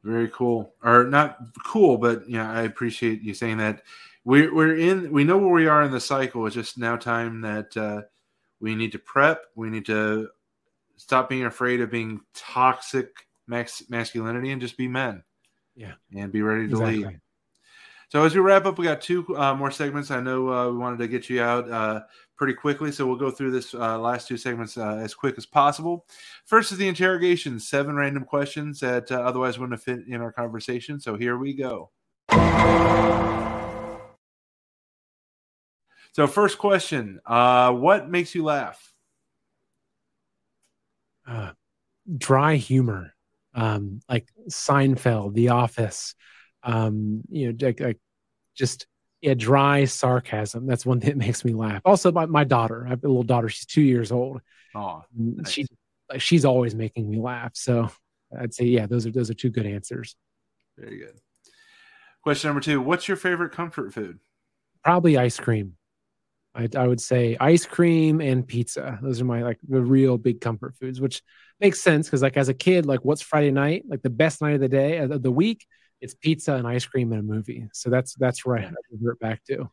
[0.03, 0.75] Very cool.
[0.83, 3.83] Or not cool, but yeah, I appreciate you saying that.
[4.25, 6.47] We're, we're in, we know where we are in the cycle.
[6.47, 8.03] It's just now time that uh,
[8.61, 9.45] we need to prep.
[9.55, 10.29] We need to
[10.97, 13.09] stop being afraid of being toxic
[13.47, 15.23] max, masculinity and just be men.
[15.75, 15.93] Yeah.
[16.15, 17.05] And be ready to exactly.
[17.05, 17.21] lead.
[18.11, 20.11] So as we wrap up, we got two uh, more segments.
[20.11, 22.03] I know uh, we wanted to get you out uh,
[22.41, 25.45] pretty quickly, so we'll go through this uh, last two segments uh, as quick as
[25.45, 26.07] possible.
[26.47, 30.33] First is the interrogation, seven random questions that uh, otherwise wouldn't have fit in our
[30.33, 30.99] conversation.
[30.99, 31.91] So here we go.
[36.13, 38.87] So first question, what makes you laugh?
[42.17, 43.15] dry humor,
[43.55, 46.15] um, like Seinfeld, The Office
[46.63, 47.99] um, you know, like, like
[48.55, 48.87] just
[49.21, 50.67] yeah, dry sarcasm.
[50.67, 51.83] That's one thing that makes me laugh.
[51.85, 53.49] Also, my, my daughter, I have a little daughter.
[53.49, 54.41] She's two years old.
[54.75, 55.51] Oh, nice.
[55.51, 55.67] she
[56.19, 57.53] she's always making me laugh.
[57.55, 57.91] So
[58.39, 60.17] I'd say, yeah, those are those are two good answers.
[60.79, 61.21] Very good.
[62.23, 64.19] Question number two: What's your favorite comfort food?
[64.83, 65.77] Probably ice cream.
[66.55, 68.99] I, I would say ice cream and pizza.
[69.03, 71.23] Those are my like the real big comfort foods, which
[71.61, 73.85] makes sense because like as a kid, like what's Friday night?
[73.87, 75.67] Like the best night of the day uh, of the week
[76.01, 77.69] it's pizza and ice cream in a movie.
[77.73, 79.71] So that's that's where I revert back to.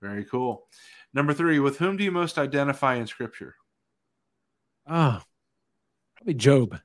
[0.00, 0.66] Very cool.
[1.12, 3.56] Number three, with whom do you most identify in scripture?
[4.86, 5.26] Ah, oh,
[6.16, 6.78] probably Job.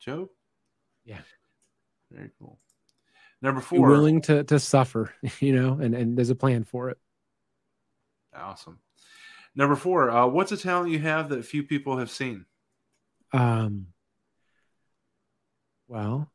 [0.00, 0.28] Job?
[1.04, 1.20] Yeah.
[2.10, 2.58] Very cool.
[3.40, 6.90] Number 4 Be willing to to suffer, you know, and, and there's a plan for
[6.90, 6.98] it.
[8.34, 8.78] Awesome.
[9.54, 12.44] Number four, uh, what's a talent you have that few people have seen?
[13.32, 13.88] Um
[15.88, 16.30] well,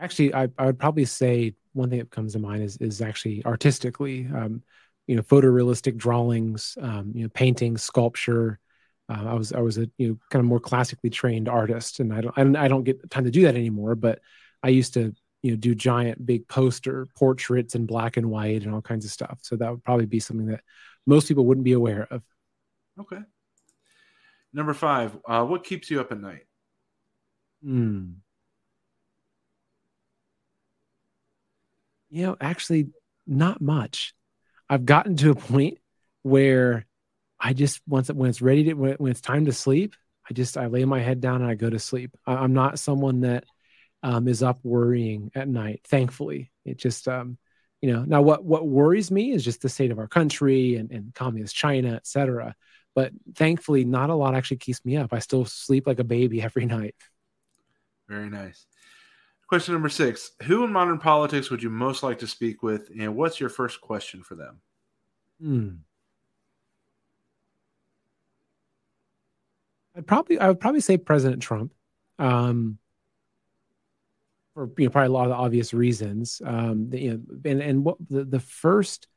[0.00, 3.44] actually I, I would probably say one thing that comes to mind is is actually
[3.44, 4.62] artistically um,
[5.06, 8.58] you know photorealistic drawings um, you know painting sculpture.
[9.08, 12.14] Uh, i was i was a you know kind of more classically trained artist and
[12.14, 14.20] i don't, I don't i don't get time to do that anymore but
[14.62, 18.74] i used to you know do giant big poster portraits in black and white and
[18.74, 19.38] all kinds of stuff.
[19.42, 20.60] So that would probably be something that
[21.06, 22.22] most people wouldn't be aware of.
[22.98, 23.20] Okay.
[24.52, 26.46] Number five uh, what keeps you up at night?
[27.62, 28.12] Hmm
[32.10, 32.88] you know, actually
[33.26, 34.14] not much.
[34.68, 35.78] I've gotten to a point
[36.22, 36.86] where
[37.38, 39.94] I just once when it's ready to when, when it's time to sleep,
[40.28, 42.16] I just I lay my head down and I go to sleep.
[42.26, 43.44] I, am not someone that
[44.02, 45.80] um, is up worrying at night.
[45.86, 47.38] Thankfully, it just um,
[47.80, 50.90] you know now what what worries me is just the state of our country and,
[50.90, 52.54] and communist China, etc.
[52.94, 55.12] But thankfully, not a lot actually keeps me up.
[55.12, 56.94] I still sleep like a baby every night.
[58.08, 58.66] Very nice.
[59.50, 63.16] Question number six Who in modern politics would you most like to speak with, and
[63.16, 64.60] what's your first question for them?
[65.42, 65.70] Hmm.
[69.96, 71.74] I'd probably I would probably say President Trump,
[72.20, 72.78] um,
[74.54, 76.40] for you know probably a lot of obvious reasons.
[76.44, 79.08] Um, you know, and and what the, the first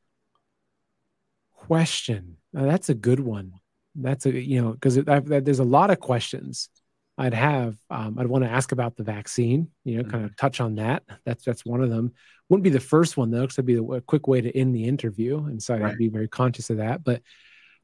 [1.54, 3.54] question that's a good one.
[3.94, 6.70] That's a you know because there's a lot of questions
[7.18, 10.12] I'd have um, I'd want to ask about the vaccine, you know, mm-hmm.
[10.12, 11.04] kind of touch on that.
[11.26, 12.14] That's that's one of them.
[12.50, 14.86] Wouldn't be the first one though, because it'd be a quick way to end the
[14.86, 15.92] interview, and so right.
[15.92, 17.04] I'd be very conscious of that.
[17.04, 17.22] But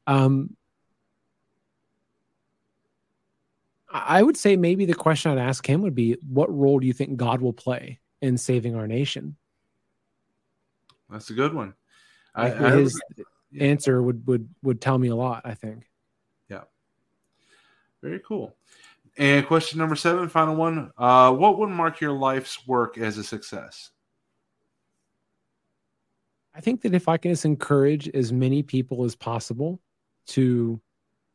[0.06, 0.56] um,
[3.88, 6.92] I would say maybe the question I'd ask him would be, "What role do you
[6.92, 9.36] think God will play in saving our nation?"
[11.08, 11.74] That's a good one.
[12.34, 15.42] I, I his I, answer would would would tell me a lot.
[15.44, 15.88] I think.
[16.48, 16.62] Yeah.
[18.02, 18.56] Very cool.
[19.20, 20.92] And question number seven, final one.
[20.96, 23.90] Uh, what would mark your life's work as a success?
[26.54, 29.78] I think that if I can just encourage as many people as possible
[30.28, 30.80] to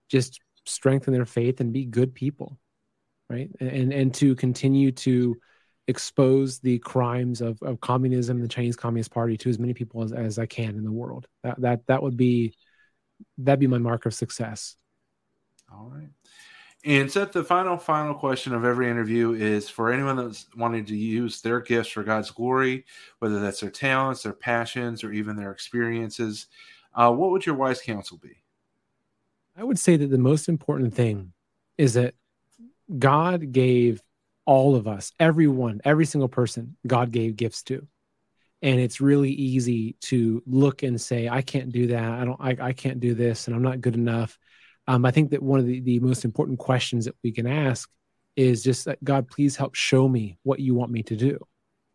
[0.09, 2.57] just strengthen their faith and be good people,
[3.29, 3.51] right?
[3.59, 5.35] And and to continue to
[5.87, 10.11] expose the crimes of, of communism, the Chinese Communist Party, to as many people as,
[10.11, 11.27] as I can in the world.
[11.43, 12.55] That that that would be
[13.37, 14.75] that'd be my mark of success.
[15.71, 16.09] All right.
[16.85, 20.95] And set the final, final question of every interview is for anyone that's wanting to
[20.95, 22.85] use their gifts for God's glory,
[23.19, 26.45] whether that's their talents, their passions, or even their experiences.
[26.93, 28.37] Uh, what would your wise counsel be?
[29.57, 31.33] I would say that the most important thing
[31.77, 32.13] is that
[32.99, 34.01] God gave
[34.45, 37.87] all of us, everyone, every single person, God gave gifts to.
[38.61, 42.55] and it's really easy to look and say i can't do that i don't i,
[42.69, 44.37] I can't do this and i'm not good enough
[44.87, 47.89] um, i think that one of the, the most important questions that we can ask
[48.35, 51.39] is just that god please help show me what you want me to do.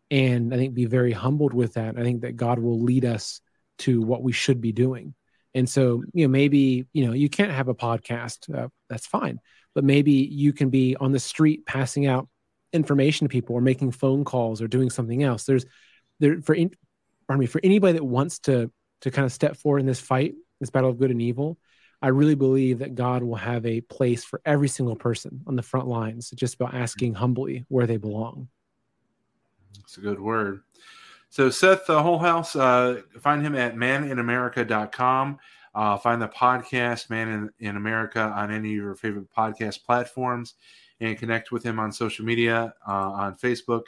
[0.09, 1.97] And i think be very humbled with that.
[1.97, 3.41] I think that god will lead us
[3.79, 5.13] to what we should be doing.
[5.53, 9.39] And so you know maybe you know you can't have a podcast uh, that's fine.
[9.73, 12.27] But maybe you can be on the street passing out
[12.73, 15.45] information to people or making phone calls or doing something else.
[15.45, 15.65] There's
[16.19, 16.71] there for in,
[17.27, 18.71] pardon me for anybody that wants to
[19.01, 21.57] to kind of step forward in this fight this battle of good and evil
[22.01, 25.61] i really believe that god will have a place for every single person on the
[25.61, 28.47] front lines just about asking humbly where they belong
[29.77, 30.61] that's a good word
[31.29, 35.37] so seth the holehouse uh, find him at maninamerica.com
[35.73, 40.55] uh, find the podcast man in, in america on any of your favorite podcast platforms
[40.99, 43.83] and connect with him on social media uh, on facebook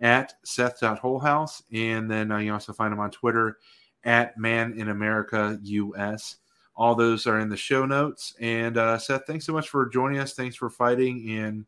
[0.00, 1.62] at seth.holehouse.
[1.72, 3.58] And then uh, you also find him on Twitter
[4.04, 6.36] at Man in America US.
[6.78, 8.34] All those are in the show notes.
[8.40, 10.32] And uh, Seth, thanks so much for joining us.
[10.32, 11.66] Thanks for fighting and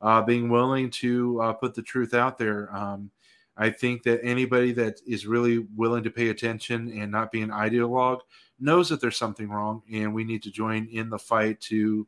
[0.00, 2.74] uh, being willing to uh, put the truth out there.
[2.74, 3.10] Um,
[3.56, 7.50] I think that anybody that is really willing to pay attention and not be an
[7.50, 8.20] ideologue
[8.60, 12.06] knows that there's something wrong, and we need to join in the fight to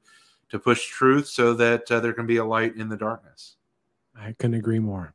[0.50, 3.56] to push truth so that uh, there can be a light in the darkness.
[4.16, 5.14] I couldn't agree more.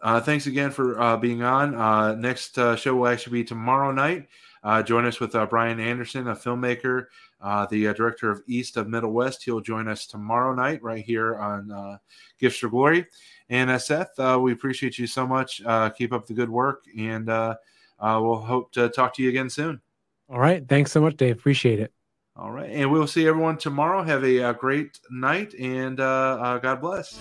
[0.00, 1.74] Uh, thanks again for uh, being on.
[1.74, 4.26] Uh, next uh, show will actually be tomorrow night.
[4.62, 7.06] Uh, join us with uh, Brian Anderson, a filmmaker,
[7.40, 9.42] uh, the uh, director of East of Middle West.
[9.42, 11.98] He'll join us tomorrow night right here on uh,
[12.38, 13.06] Gifts for Glory.
[13.48, 15.62] And Seth, we appreciate you so much.
[15.96, 19.80] keep up the good work, and we'll hope to talk to you again soon.
[20.30, 20.66] All right.
[20.66, 21.36] Thanks so much, Dave.
[21.36, 21.92] Appreciate it.
[22.34, 22.70] All right.
[22.70, 24.02] And we'll see everyone tomorrow.
[24.02, 27.20] Have a, great night, and God bless.